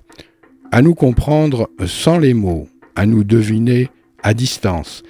à 0.71 0.81
nous 0.81 0.95
comprendre 0.95 1.69
sans 1.85 2.17
les 2.17 2.33
mots, 2.33 2.67
à 2.95 3.05
nous 3.05 3.23
deviner 3.23 3.89
à 4.23 4.33
distance. 4.33 5.03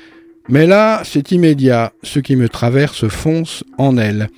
Mais 0.49 0.67
là, 0.67 1.01
c'est 1.05 1.31
immédiat, 1.31 1.93
ce 2.03 2.19
qui 2.19 2.35
me 2.35 2.49
traverse 2.49 3.07
fonce 3.07 3.63
en 3.77 3.97
elle. 3.97 4.29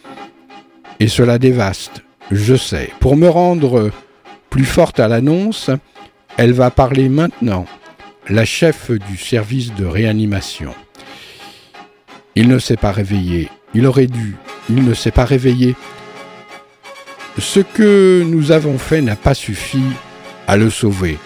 Et 1.00 1.08
cela 1.08 1.40
dévaste, 1.40 2.04
je 2.32 2.56
sais. 2.56 2.92
Pour 3.00 3.18
me 3.18 3.28
rendre 3.28 3.92
plus 4.50 4.66
forte 4.66 5.00
à 5.00 5.08
l'annonce, 5.08 5.72
elle 6.38 6.54
va 6.54 6.70
parler 6.70 7.10
maintenant, 7.10 7.66
la 8.30 8.46
chef 8.46 8.92
du 8.92 9.18
service 9.18 9.74
de 9.74 9.86
réanimation. 9.86 10.74
Il 12.36 12.50
ne 12.50 12.60
s'est 12.60 12.78
pas 12.78 12.92
réveillé, 12.92 13.50
il 13.74 13.88
aurait 13.88 14.08
dû, 14.08 14.36
il 14.70 14.84
ne 14.86 14.94
s'est 14.94 15.12
pas 15.12 15.26
réveillé. 15.26 15.76
Ce 17.40 17.60
que 17.60 18.24
nous 18.26 18.52
avons 18.52 18.78
fait 18.78 19.02
n'a 19.02 19.16
pas 19.16 19.34
suffi 19.34 19.82
à 20.48 20.56
le 20.56 20.70
sauver. 20.70 21.18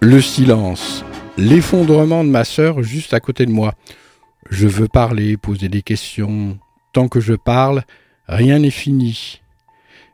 Le 0.00 0.20
silence, 0.20 1.04
l'effondrement 1.36 2.22
de 2.22 2.30
ma 2.30 2.44
sœur 2.44 2.84
juste 2.84 3.14
à 3.14 3.18
côté 3.20 3.46
de 3.46 3.50
moi. 3.50 3.74
Je 4.48 4.68
veux 4.68 4.86
parler, 4.86 5.36
poser 5.36 5.68
des 5.68 5.82
questions. 5.82 6.56
Tant 6.92 7.08
que 7.08 7.18
je 7.18 7.34
parle, 7.34 7.82
rien 8.28 8.60
n'est 8.60 8.70
fini. 8.70 9.40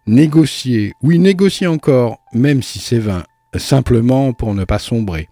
Négocier, 0.07 0.95
oui, 1.03 1.19
négocier 1.19 1.67
encore, 1.67 2.19
même 2.33 2.63
si 2.63 2.79
c'est 2.79 2.99
vain, 2.99 3.25
simplement 3.57 4.33
pour 4.33 4.55
ne 4.55 4.65
pas 4.65 4.79
sombrer. 4.79 5.29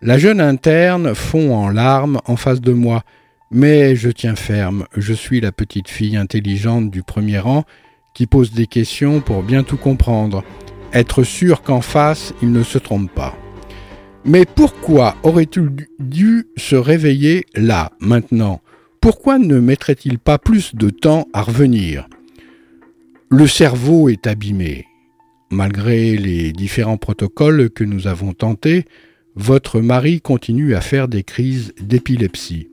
La 0.00 0.16
jeune 0.16 0.40
interne 0.40 1.12
fond 1.16 1.52
en 1.52 1.68
larmes 1.68 2.20
en 2.26 2.36
face 2.36 2.60
de 2.60 2.72
moi, 2.72 3.02
mais 3.50 3.96
je 3.96 4.10
tiens 4.10 4.36
ferme, 4.36 4.86
je 4.96 5.12
suis 5.12 5.40
la 5.40 5.50
petite 5.50 5.88
fille 5.88 6.16
intelligente 6.16 6.88
du 6.88 7.02
premier 7.02 7.40
rang 7.40 7.64
qui 8.14 8.28
pose 8.28 8.52
des 8.52 8.68
questions 8.68 9.20
pour 9.20 9.42
bien 9.42 9.64
tout 9.64 9.76
comprendre, 9.76 10.44
être 10.92 11.24
sûr 11.24 11.62
qu'en 11.62 11.80
face 11.80 12.32
il 12.42 12.52
ne 12.52 12.62
se 12.62 12.78
trompe 12.78 13.10
pas. 13.10 13.36
Mais 14.24 14.44
pourquoi 14.44 15.16
aurait-il 15.24 15.70
dû 15.98 16.46
se 16.56 16.76
réveiller 16.76 17.44
là, 17.54 17.90
maintenant? 18.00 18.60
Pourquoi 19.00 19.38
ne 19.38 19.58
mettrait-il 19.58 20.20
pas 20.20 20.38
plus 20.38 20.76
de 20.76 20.90
temps 20.90 21.26
à 21.32 21.42
revenir? 21.42 22.08
Le 23.30 23.48
cerveau 23.48 24.08
est 24.08 24.28
abîmé. 24.28 24.86
Malgré 25.50 26.16
les 26.16 26.52
différents 26.52 26.98
protocoles 26.98 27.68
que 27.70 27.82
nous 27.82 28.06
avons 28.06 28.32
tentés, 28.32 28.84
votre 29.34 29.80
mari 29.80 30.20
continue 30.20 30.74
à 30.74 30.80
faire 30.80 31.08
des 31.08 31.24
crises 31.24 31.74
d'épilepsie. 31.80 32.68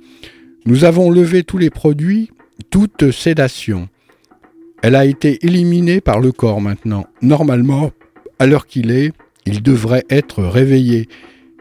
Nous 0.65 0.83
avons 0.83 1.09
levé 1.09 1.43
tous 1.43 1.57
les 1.57 1.71
produits, 1.71 2.29
toute 2.69 3.09
sédation. 3.11 3.89
Elle 4.83 4.95
a 4.95 5.05
été 5.05 5.43
éliminée 5.45 5.99
par 5.99 6.19
le 6.19 6.31
corps 6.31 6.61
maintenant. 6.61 7.07
Normalement, 7.21 7.91
à 8.37 8.45
l'heure 8.45 8.67
qu'il 8.67 8.91
est, 8.91 9.13
il 9.45 9.63
devrait 9.63 10.05
être 10.09 10.43
réveillé. 10.43 11.07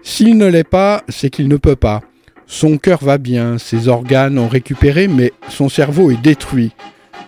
S'il 0.09 0.39
ne 0.39 0.47
l'est 0.47 0.65
pas, 0.65 1.05
c'est 1.11 1.29
qu'il 1.29 1.49
ne 1.49 1.59
peut 1.59 1.77
pas. 1.77 2.01
Son 2.47 2.79
cœur 2.79 3.05
va 3.05 3.19
bien, 3.19 3.59
ses 3.59 3.89
organes 3.89 4.39
ont 4.39 4.49
récupéré, 4.49 5.07
mais 5.07 5.35
son 5.51 5.69
cerveau 5.69 6.11
est 6.11 6.21
détruit. 6.21 6.73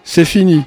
C'est 0.03 0.25
fini. 0.25 0.65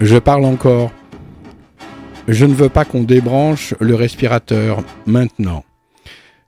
Je 0.00 0.18
parle 0.18 0.44
encore. 0.44 0.90
Je 2.26 2.44
ne 2.44 2.54
veux 2.54 2.68
pas 2.68 2.84
qu'on 2.84 3.04
débranche 3.04 3.72
le 3.78 3.94
respirateur 3.94 4.82
maintenant. 5.06 5.64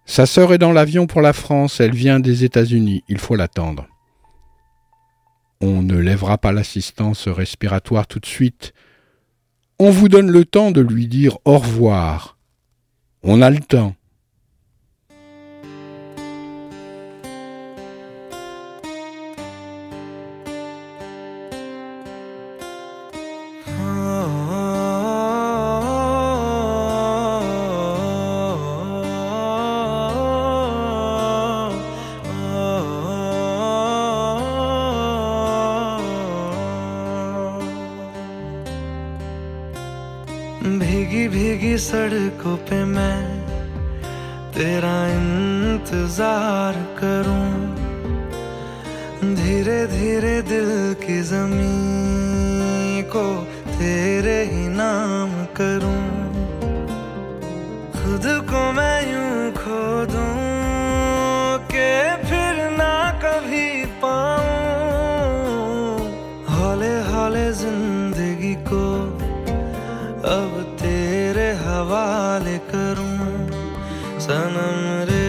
Sa 0.06 0.26
sœur 0.26 0.52
est 0.52 0.58
dans 0.58 0.72
l'avion 0.72 1.06
pour 1.06 1.20
la 1.20 1.32
France, 1.32 1.78
elle 1.78 1.94
vient 1.94 2.18
des 2.18 2.42
États-Unis, 2.42 3.04
il 3.08 3.18
faut 3.18 3.36
l'attendre. 3.36 3.86
On 5.60 5.82
ne 5.82 5.96
lèvera 5.96 6.36
pas 6.36 6.50
l'assistance 6.50 7.28
respiratoire 7.28 8.08
tout 8.08 8.18
de 8.18 8.26
suite, 8.26 8.74
on 9.80 9.90
vous 9.90 10.10
donne 10.10 10.30
le 10.30 10.44
temps 10.44 10.70
de 10.70 10.82
lui 10.82 11.06
dire 11.06 11.38
au 11.46 11.56
revoir. 11.56 12.36
On 13.22 13.40
a 13.40 13.48
le 13.48 13.60
temps. 13.60 13.94
अब 70.50 70.82
हवाले 71.62 72.56
करूँ 72.70 73.14
सनम 74.24 74.78
रे 75.10 75.19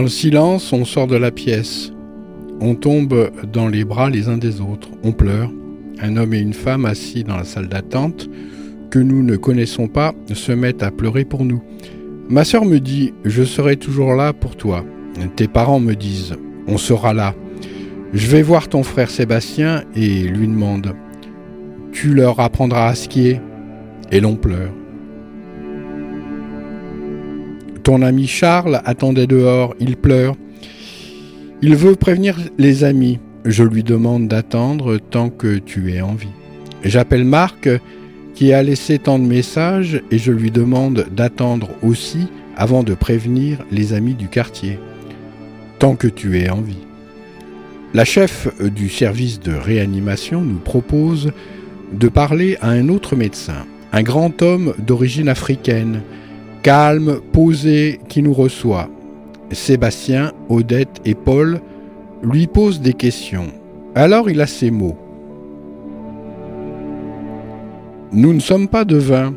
Dans 0.00 0.04
le 0.04 0.08
silence, 0.08 0.72
on 0.72 0.86
sort 0.86 1.08
de 1.08 1.16
la 1.16 1.30
pièce. 1.30 1.92
On 2.62 2.74
tombe 2.74 3.30
dans 3.52 3.68
les 3.68 3.84
bras 3.84 4.08
les 4.08 4.30
uns 4.30 4.38
des 4.38 4.62
autres. 4.62 4.88
On 5.04 5.12
pleure. 5.12 5.52
Un 6.00 6.16
homme 6.16 6.32
et 6.32 6.38
une 6.38 6.54
femme 6.54 6.86
assis 6.86 7.22
dans 7.22 7.36
la 7.36 7.44
salle 7.44 7.68
d'attente, 7.68 8.30
que 8.90 8.98
nous 8.98 9.22
ne 9.22 9.36
connaissons 9.36 9.88
pas, 9.88 10.14
se 10.32 10.52
mettent 10.52 10.82
à 10.82 10.90
pleurer 10.90 11.26
pour 11.26 11.44
nous. 11.44 11.62
Ma 12.30 12.44
sœur 12.44 12.64
me 12.64 12.80
dit 12.80 13.12
Je 13.26 13.42
serai 13.42 13.76
toujours 13.76 14.14
là 14.14 14.32
pour 14.32 14.56
toi. 14.56 14.86
Tes 15.36 15.48
parents 15.48 15.80
me 15.80 15.92
disent 15.92 16.34
On 16.66 16.78
sera 16.78 17.12
là. 17.12 17.34
Je 18.14 18.26
vais 18.26 18.40
voir 18.40 18.70
ton 18.70 18.82
frère 18.82 19.10
Sébastien 19.10 19.84
et 19.94 20.22
lui 20.22 20.48
demande 20.48 20.94
Tu 21.92 22.14
leur 22.14 22.40
apprendras 22.40 22.88
à 22.88 22.94
skier 22.94 23.38
Et 24.10 24.20
l'on 24.20 24.36
pleure. 24.36 24.72
Ton 27.90 28.02
ami 28.02 28.28
Charles 28.28 28.80
attendait 28.84 29.26
dehors, 29.26 29.74
il 29.80 29.96
pleure. 29.96 30.36
Il 31.60 31.74
veut 31.74 31.96
prévenir 31.96 32.36
les 32.56 32.84
amis. 32.84 33.18
Je 33.44 33.64
lui 33.64 33.82
demande 33.82 34.28
d'attendre 34.28 34.98
tant 34.98 35.28
que 35.28 35.58
tu 35.58 35.92
es 35.92 36.00
en 36.00 36.14
vie. 36.14 36.28
J'appelle 36.84 37.24
Marc 37.24 37.68
qui 38.32 38.52
a 38.52 38.62
laissé 38.62 39.00
tant 39.00 39.18
de 39.18 39.24
messages 39.24 40.00
et 40.12 40.18
je 40.18 40.30
lui 40.30 40.52
demande 40.52 41.08
d'attendre 41.10 41.70
aussi 41.82 42.28
avant 42.56 42.84
de 42.84 42.94
prévenir 42.94 43.58
les 43.72 43.92
amis 43.92 44.14
du 44.14 44.28
quartier. 44.28 44.78
Tant 45.80 45.96
que 45.96 46.06
tu 46.06 46.38
es 46.38 46.48
en 46.48 46.60
vie. 46.60 46.86
La 47.92 48.04
chef 48.04 48.46
du 48.62 48.88
service 48.88 49.40
de 49.40 49.52
réanimation 49.52 50.42
nous 50.42 50.60
propose 50.60 51.32
de 51.92 52.06
parler 52.06 52.56
à 52.60 52.68
un 52.68 52.88
autre 52.88 53.16
médecin, 53.16 53.66
un 53.92 54.04
grand 54.04 54.42
homme 54.42 54.74
d'origine 54.78 55.28
africaine, 55.28 56.02
calme, 56.62 57.20
posé, 57.32 58.00
qui 58.08 58.22
nous 58.22 58.34
reçoit. 58.34 58.88
Sébastien, 59.52 60.32
Odette 60.48 61.00
et 61.04 61.14
Paul 61.14 61.60
lui 62.22 62.46
posent 62.46 62.80
des 62.80 62.92
questions. 62.92 63.48
Alors 63.94 64.30
il 64.30 64.40
a 64.40 64.46
ces 64.46 64.70
mots. 64.70 64.96
Nous 68.12 68.32
ne 68.32 68.40
sommes 68.40 68.68
pas 68.68 68.84
devins. 68.84 69.34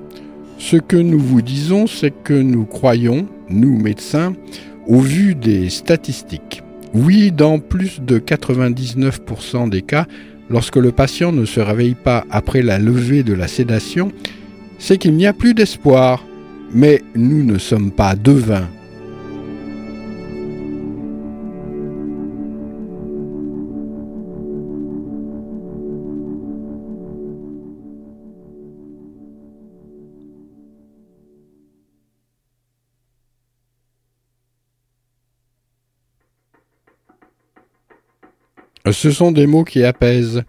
Ce 0.58 0.78
que 0.78 0.98
nous 0.98 1.20
vous 1.20 1.42
disons, 1.42 1.88
c'est 1.88 2.14
que 2.24 2.34
nous 2.34 2.66
croyons, 2.66 3.28
nous 3.50 3.78
médecins, 3.78 4.34
au 4.88 5.00
vu 5.00 5.36
des 5.36 5.70
statistiques. 5.70 6.64
Oui, 6.94 7.32
dans 7.32 7.60
plus 7.60 8.02
de 8.02 8.20
99% 8.20 9.70
des 9.70 9.82
cas, 9.82 10.06
lorsque 10.50 10.76
le 10.76 10.92
patient 10.92 11.32
ne 11.32 11.46
se 11.46 11.60
réveille 11.60 11.96
pas 11.96 12.26
après 12.30 12.62
la 12.62 12.78
levée 12.78 13.24
de 13.24 13.34
la 13.34 13.48
sédation, 13.48 14.12
c'est 14.78 14.98
qu'il 14.98 15.16
n'y 15.16 15.26
a 15.26 15.34
plus 15.34 15.54
d'espoir. 15.54 16.24
Mais 16.76 17.04
nous 17.14 17.44
ne 17.44 17.60
sommes 17.60 17.92
pas 17.92 18.16
devins. 18.16 18.68
Ce 38.92 39.12
sont 39.12 39.32
des 39.32 39.48
mots 39.48 39.64
qui 39.64 39.84
apaisent, 39.84 40.44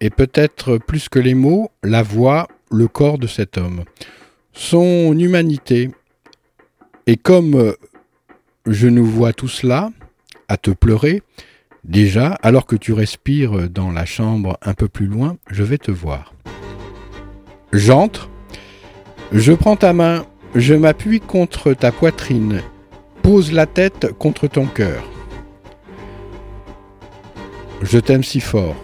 et 0.00 0.10
peut-être 0.10 0.78
plus 0.78 1.08
que 1.08 1.18
les 1.18 1.34
mots, 1.34 1.70
la 1.82 2.02
voix, 2.02 2.48
le 2.70 2.88
corps 2.88 3.18
de 3.18 3.26
cet 3.26 3.56
homme 3.56 3.84
son 4.54 5.18
humanité. 5.18 5.90
Et 7.06 7.16
comme 7.16 7.74
je 8.66 8.88
nous 8.88 9.04
vois 9.04 9.34
tous 9.34 9.62
là, 9.62 9.90
à 10.48 10.56
te 10.56 10.70
pleurer, 10.70 11.22
déjà, 11.84 12.38
alors 12.42 12.64
que 12.64 12.76
tu 12.76 12.92
respires 12.92 13.68
dans 13.68 13.90
la 13.90 14.06
chambre 14.06 14.58
un 14.62 14.72
peu 14.72 14.88
plus 14.88 15.06
loin, 15.06 15.36
je 15.50 15.62
vais 15.62 15.78
te 15.78 15.90
voir. 15.90 16.32
J'entre, 17.72 18.30
je 19.32 19.52
prends 19.52 19.76
ta 19.76 19.92
main, 19.92 20.24
je 20.54 20.74
m'appuie 20.74 21.20
contre 21.20 21.74
ta 21.74 21.92
poitrine, 21.92 22.62
pose 23.22 23.52
la 23.52 23.66
tête 23.66 24.12
contre 24.18 24.46
ton 24.46 24.66
cœur. 24.66 25.04
Je 27.82 27.98
t'aime 27.98 28.22
si 28.22 28.40
fort. 28.40 28.76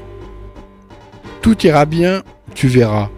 Tout 1.40 1.66
ira 1.66 1.86
bien, 1.86 2.22
tu 2.54 2.68
verras. 2.68 3.08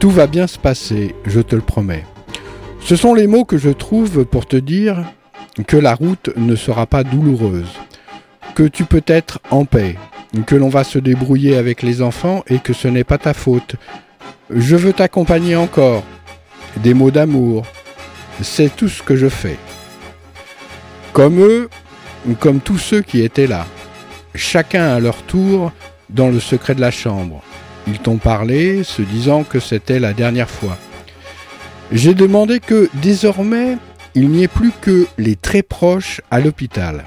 Tout 0.00 0.10
va 0.10 0.28
bien 0.28 0.46
se 0.46 0.58
passer, 0.58 1.14
je 1.26 1.40
te 1.40 1.56
le 1.56 1.60
promets. 1.60 2.04
Ce 2.80 2.94
sont 2.94 3.14
les 3.14 3.26
mots 3.26 3.44
que 3.44 3.58
je 3.58 3.70
trouve 3.70 4.24
pour 4.24 4.46
te 4.46 4.56
dire 4.56 5.04
que 5.66 5.76
la 5.76 5.94
route 5.94 6.30
ne 6.36 6.54
sera 6.54 6.86
pas 6.86 7.02
douloureuse, 7.02 7.72
que 8.54 8.62
tu 8.62 8.84
peux 8.84 9.02
être 9.08 9.40
en 9.50 9.64
paix, 9.64 9.96
que 10.46 10.54
l'on 10.54 10.68
va 10.68 10.84
se 10.84 11.00
débrouiller 11.00 11.56
avec 11.56 11.82
les 11.82 12.00
enfants 12.00 12.44
et 12.46 12.60
que 12.60 12.72
ce 12.72 12.86
n'est 12.86 13.02
pas 13.02 13.18
ta 13.18 13.34
faute. 13.34 13.74
Je 14.50 14.76
veux 14.76 14.92
t'accompagner 14.92 15.56
encore. 15.56 16.04
Des 16.76 16.94
mots 16.94 17.10
d'amour. 17.10 17.66
C'est 18.40 18.74
tout 18.74 18.88
ce 18.88 19.02
que 19.02 19.16
je 19.16 19.28
fais. 19.28 19.56
Comme 21.12 21.40
eux, 21.40 21.68
comme 22.38 22.60
tous 22.60 22.78
ceux 22.78 23.02
qui 23.02 23.22
étaient 23.22 23.48
là. 23.48 23.66
Chacun 24.36 24.94
à 24.94 25.00
leur 25.00 25.22
tour 25.22 25.72
dans 26.08 26.28
le 26.28 26.38
secret 26.38 26.76
de 26.76 26.80
la 26.80 26.92
chambre. 26.92 27.42
Ils 27.90 27.98
t'ont 27.98 28.18
parlé, 28.18 28.82
se 28.84 29.02
disant 29.02 29.44
que 29.44 29.60
c'était 29.60 29.98
la 29.98 30.12
dernière 30.12 30.50
fois. 30.50 30.76
J'ai 31.90 32.14
demandé 32.14 32.60
que 32.60 32.90
désormais, 32.94 33.78
il 34.14 34.28
n'y 34.28 34.42
ait 34.42 34.48
plus 34.48 34.72
que 34.80 35.06
les 35.16 35.36
très 35.36 35.62
proches 35.62 36.20
à 36.30 36.40
l'hôpital. 36.40 37.04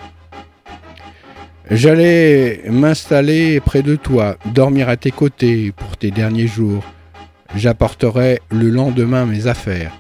J'allais 1.70 2.64
m'installer 2.68 3.60
près 3.60 3.84
de 3.84 3.96
toi, 3.96 4.38
dormir 4.46 4.90
à 4.90 4.98
tes 4.98 5.12
côtés 5.12 5.72
pour 5.72 5.98
tes 5.98 6.10
derniers 6.10 6.48
jours. 6.48 6.84
J'apporterai 7.56 8.40
le 8.50 8.70
lendemain 8.70 9.26
mes 9.26 9.48
affaires. 9.48 9.92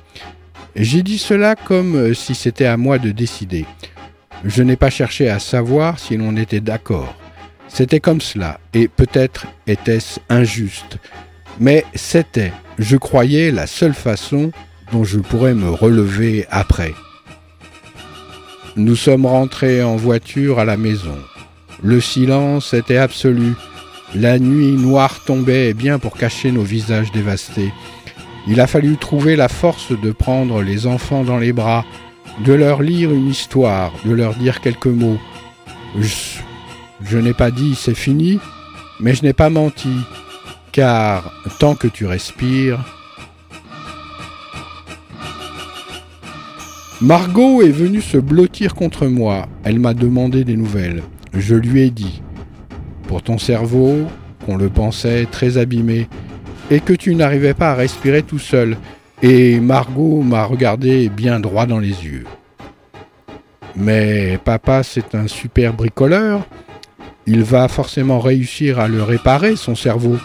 J'ai 0.75 1.03
dit 1.03 1.17
cela 1.17 1.55
comme 1.55 2.13
si 2.13 2.33
c'était 2.33 2.65
à 2.65 2.77
moi 2.77 2.97
de 2.97 3.11
décider. 3.11 3.65
Je 4.43 4.63
n'ai 4.63 4.77
pas 4.77 4.89
cherché 4.89 5.29
à 5.29 5.37
savoir 5.37 5.99
si 5.99 6.17
l'on 6.17 6.35
était 6.37 6.59
d'accord. 6.59 7.15
C'était 7.73 8.01
comme 8.01 8.19
cela, 8.19 8.59
et 8.73 8.89
peut-être 8.89 9.47
était-ce 9.65 10.19
injuste, 10.27 10.97
mais 11.57 11.85
c'était, 11.95 12.51
je 12.77 12.97
croyais, 12.97 13.49
la 13.49 13.65
seule 13.65 13.93
façon 13.93 14.51
dont 14.91 15.05
je 15.05 15.19
pourrais 15.19 15.53
me 15.53 15.69
relever 15.69 16.45
après. 16.51 16.93
Nous 18.75 18.97
sommes 18.97 19.25
rentrés 19.25 19.83
en 19.83 19.95
voiture 19.95 20.59
à 20.59 20.65
la 20.65 20.75
maison. 20.75 21.17
Le 21.81 22.01
silence 22.01 22.73
était 22.73 22.97
absolu. 22.97 23.53
La 24.15 24.37
nuit 24.37 24.73
noire 24.73 25.23
tombait 25.25 25.73
bien 25.73 25.97
pour 25.97 26.17
cacher 26.17 26.51
nos 26.51 26.63
visages 26.63 27.11
dévastés. 27.13 27.71
Il 28.47 28.59
a 28.59 28.67
fallu 28.67 28.97
trouver 28.97 29.37
la 29.37 29.47
force 29.47 29.93
de 29.97 30.11
prendre 30.11 30.61
les 30.61 30.87
enfants 30.87 31.23
dans 31.23 31.37
les 31.37 31.53
bras, 31.53 31.85
de 32.43 32.53
leur 32.53 32.81
lire 32.81 33.11
une 33.11 33.29
histoire, 33.29 33.93
de 34.03 34.11
leur 34.11 34.35
dire 34.35 34.59
quelques 34.59 34.87
mots. 34.87 35.19
Je, 37.03 37.17
n'ai 37.17 37.33
pas 37.33 37.51
dit 37.51 37.75
c'est 37.75 37.95
fini, 37.95 38.39
mais 38.99 39.13
je 39.15 39.23
n'ai 39.23 39.33
pas 39.33 39.49
menti, 39.49 39.93
car 40.71 41.33
tant 41.59 41.75
que 41.75 41.87
tu 41.87 42.05
respires, 42.05 42.79
Margot 47.01 47.63
est 47.63 47.71
venue 47.71 48.01
se 48.01 48.17
blottir 48.17 48.75
contre 48.75 49.07
moi. 49.07 49.47
Elle 49.63 49.79
m'a 49.79 49.95
demandé 49.95 50.43
des 50.43 50.55
nouvelles. 50.55 51.01
Je 51.33 51.55
lui 51.55 51.81
ai 51.81 51.89
dit, 51.89 52.21
pour 53.07 53.23
ton 53.23 53.39
cerveau, 53.39 54.05
qu'on 54.45 54.55
le 54.55 54.69
pensait 54.69 55.25
très 55.25 55.57
abîmé, 55.57 56.07
et 56.69 56.79
que 56.79 56.93
tu 56.93 57.15
n'arrivais 57.15 57.55
pas 57.55 57.71
à 57.71 57.75
respirer 57.75 58.21
tout 58.21 58.39
seul, 58.39 58.77
et 59.23 59.59
Margot 59.59 60.21
m'a 60.21 60.43
regardé 60.43 61.09
bien 61.09 61.39
droit 61.39 61.65
dans 61.65 61.79
les 61.79 62.05
yeux. 62.05 62.25
Mais 63.75 64.39
papa, 64.43 64.83
c'est 64.83 65.15
un 65.15 65.27
super 65.27 65.73
bricoleur. 65.73 66.45
Il 67.27 67.43
va 67.43 67.67
forcément 67.67 68.19
réussir 68.19 68.79
à 68.79 68.87
le 68.87 69.03
réparer, 69.03 69.55
son 69.55 69.75
cerveau. 69.75 70.17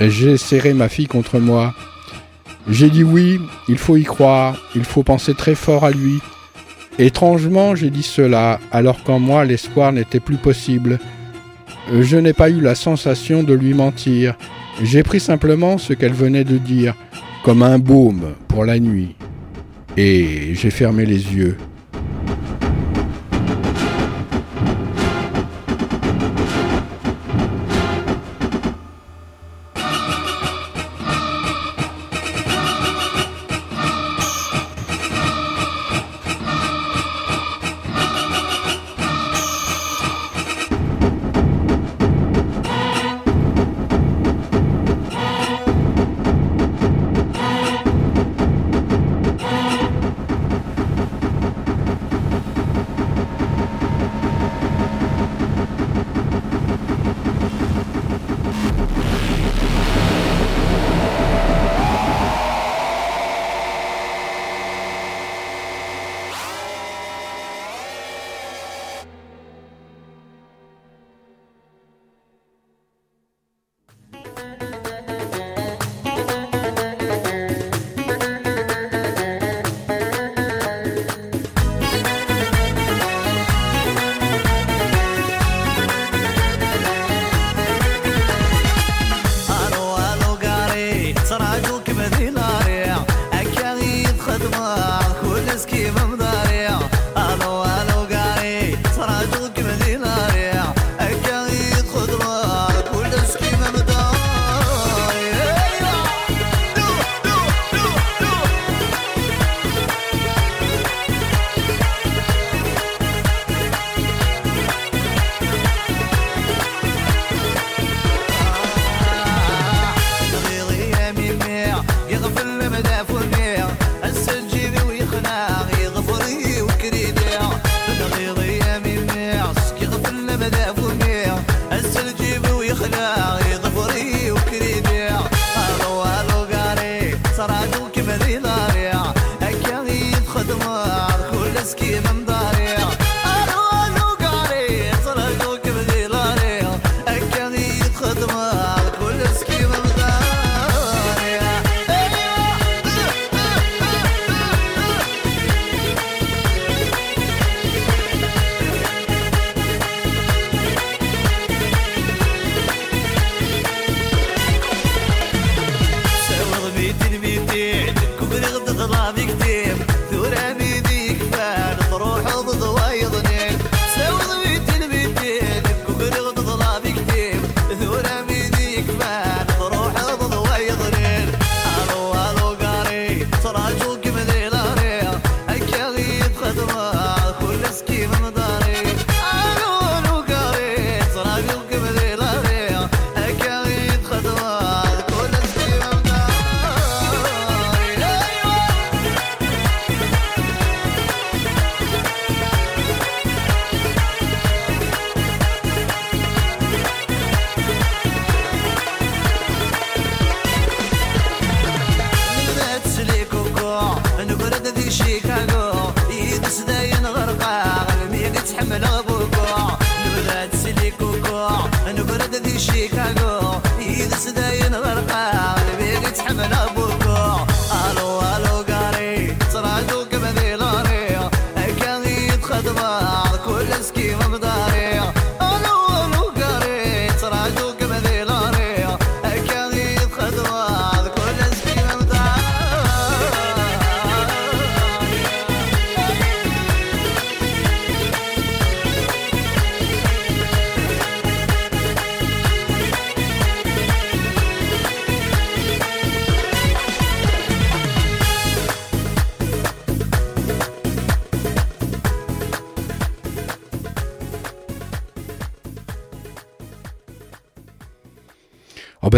J'ai 0.00 0.36
serré 0.36 0.74
ma 0.74 0.88
fille 0.88 1.08
contre 1.08 1.40
moi. 1.40 1.74
J'ai 2.68 2.90
dit 2.90 3.02
oui, 3.02 3.40
il 3.68 3.78
faut 3.78 3.96
y 3.96 4.04
croire, 4.04 4.56
il 4.76 4.84
faut 4.84 5.02
penser 5.02 5.34
très 5.34 5.54
fort 5.54 5.84
à 5.84 5.90
lui. 5.90 6.20
Étrangement, 6.98 7.74
j'ai 7.74 7.90
dit 7.90 8.02
cela, 8.02 8.60
alors 8.70 9.02
qu'en 9.02 9.18
moi 9.18 9.44
l'espoir 9.44 9.92
n'était 9.92 10.20
plus 10.20 10.36
possible. 10.36 10.98
Je 11.92 12.16
n'ai 12.16 12.32
pas 12.32 12.50
eu 12.50 12.60
la 12.60 12.74
sensation 12.74 13.42
de 13.42 13.54
lui 13.54 13.74
mentir. 13.74 14.36
J'ai 14.82 15.02
pris 15.02 15.20
simplement 15.20 15.78
ce 15.78 15.94
qu'elle 15.94 16.12
venait 16.12 16.44
de 16.44 16.58
dire, 16.58 16.94
comme 17.42 17.62
un 17.62 17.78
baume 17.78 18.34
pour 18.46 18.64
la 18.64 18.78
nuit. 18.78 19.16
Et 19.96 20.54
j'ai 20.54 20.70
fermé 20.70 21.06
les 21.06 21.34
yeux. 21.34 21.56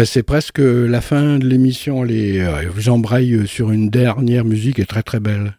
ben 0.00 0.04
c'est 0.04 0.22
presque 0.22 0.58
la 0.58 1.00
fin 1.00 1.38
de 1.38 1.46
l'émission. 1.46 2.02
Les, 2.02 2.40
euh, 2.40 2.70
j'embraye 2.76 3.46
sur 3.46 3.70
une 3.70 3.88
dernière 3.90 4.44
musique 4.44 4.78
et 4.78 4.86
très 4.86 5.02
très 5.02 5.20
belle. 5.20 5.56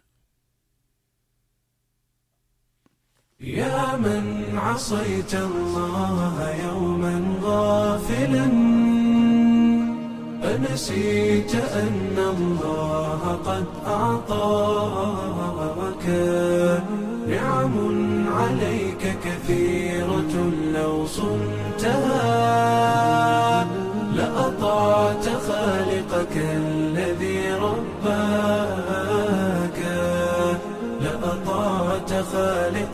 يا 3.40 3.96
من 3.96 4.44
عصيت 4.58 5.34
الله 5.34 6.54
يوما 6.64 7.22
غافلا 7.42 8.46
أنسيت 10.44 11.54
أن 11.54 12.18
الله 12.18 13.38
قد 13.46 13.66
أعطاك 13.86 15.28
نعم 17.28 17.74
عليك 18.28 19.18
كثيرة 19.24 20.50
لو 20.74 21.06
صنتها 21.06 22.28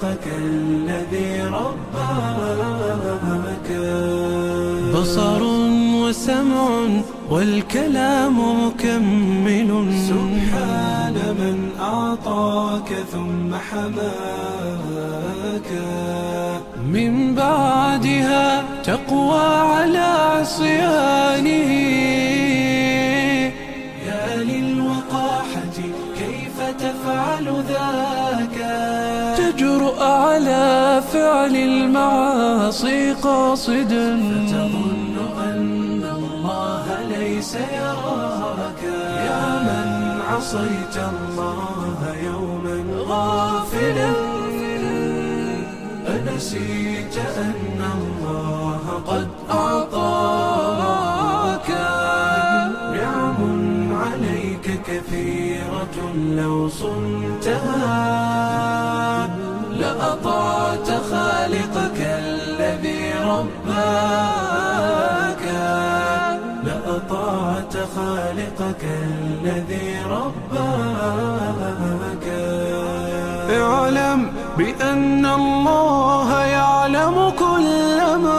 خالقك 0.10 0.28
الذي 0.38 1.42
رباك. 1.42 2.90
بصر 4.96 5.44
وسمع 6.04 6.70
والكلام 7.30 8.66
مكمل. 8.66 9.94
سبحان 10.10 11.14
من 11.14 11.70
أعطاك 11.82 12.90
ثم 13.12 13.56
حماك. 13.56 14.00
من 16.94 17.36
بعدها 17.36 18.64
تقوى 18.84 19.40
على 19.40 19.98
عصيانه. 19.98 21.70
تجرؤ 29.60 30.00
على 30.04 31.02
فعل 31.14 31.56
المعاصي 31.56 33.14
قاصدا 33.14 34.08
فتظن 34.18 35.16
أن 35.44 36.04
الله 36.18 36.86
ليس 37.18 37.56
يراك. 37.56 38.84
يا 39.28 39.46
من 39.68 39.90
عصيت 40.32 40.96
الله 41.12 42.16
يوما 42.24 42.78
غافلا. 43.10 44.12
أنسيت 46.08 47.16
أن 47.38 47.82
الله 47.96 48.84
قد 49.08 49.28
أعطاك. 49.52 50.90
نعم 53.00 53.40
عليك 54.04 54.66
كثيرة 54.88 55.98
لو 56.40 56.56
صنتها. 56.70 58.00
خالقك 61.12 62.00
الذي 62.00 63.04
رباك. 63.26 64.60
لأطعت 66.64 67.74
خالقك 67.96 68.84
الذي 68.84 69.90
رباك. 70.10 70.40
اعلم 73.50 74.20
بأن 74.58 75.26
الله 75.26 76.30
يعلم 76.44 77.16
كل 77.30 78.00
ما 78.24 78.39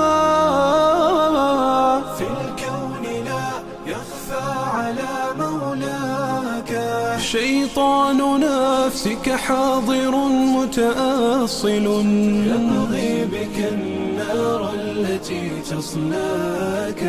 حاضر 9.47 10.15
متأصل. 10.29 11.87
يبغي 12.47 13.25
بك 13.25 13.57
النار 13.73 14.71
التي 14.75 15.51
تصلاك. 15.71 17.03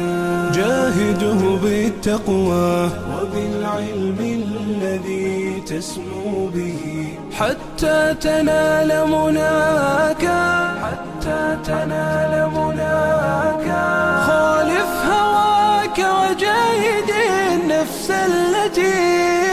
جاهده 0.55 1.59
بالتقوى. 1.63 2.89
وبالعلم 3.11 4.17
الذي 4.19 5.63
تسمو 5.67 6.47
به. 6.55 7.07
حتى 7.31 8.15
تنال 8.21 9.07
مناك. 9.07 10.25
حتى 10.83 11.57
تنال 11.63 12.49
مناك. 12.55 13.67
خالف 14.27 14.91
هواك 15.05 15.97
وجاهد 15.99 17.09
النفس 17.51 18.11
التي 18.11 19.50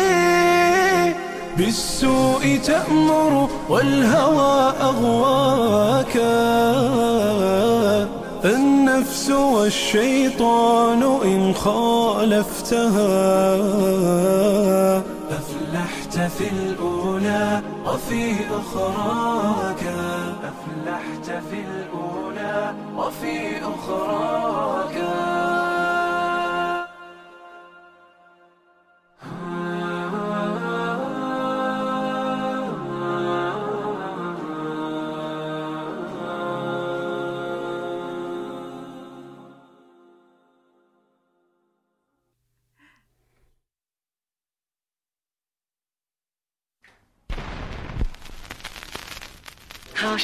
بالسوء 1.59 2.61
تأمر 2.64 3.48
والهوى 3.68 4.72
أغواك. 4.80 6.16
النفس 8.44 9.30
والشيطان 9.30 11.02
إن 11.02 11.54
خالفتها. 11.54 13.16
أفلحت 15.30 16.18
في 16.38 16.50
الأولى 16.52 17.62
وفي 17.86 18.34
أخراك. 18.61 19.82
أفلحت 20.50 21.42
في 21.50 21.61
الأولى 21.61 22.74
وفي 22.96 23.56
أخراك. 23.59 24.96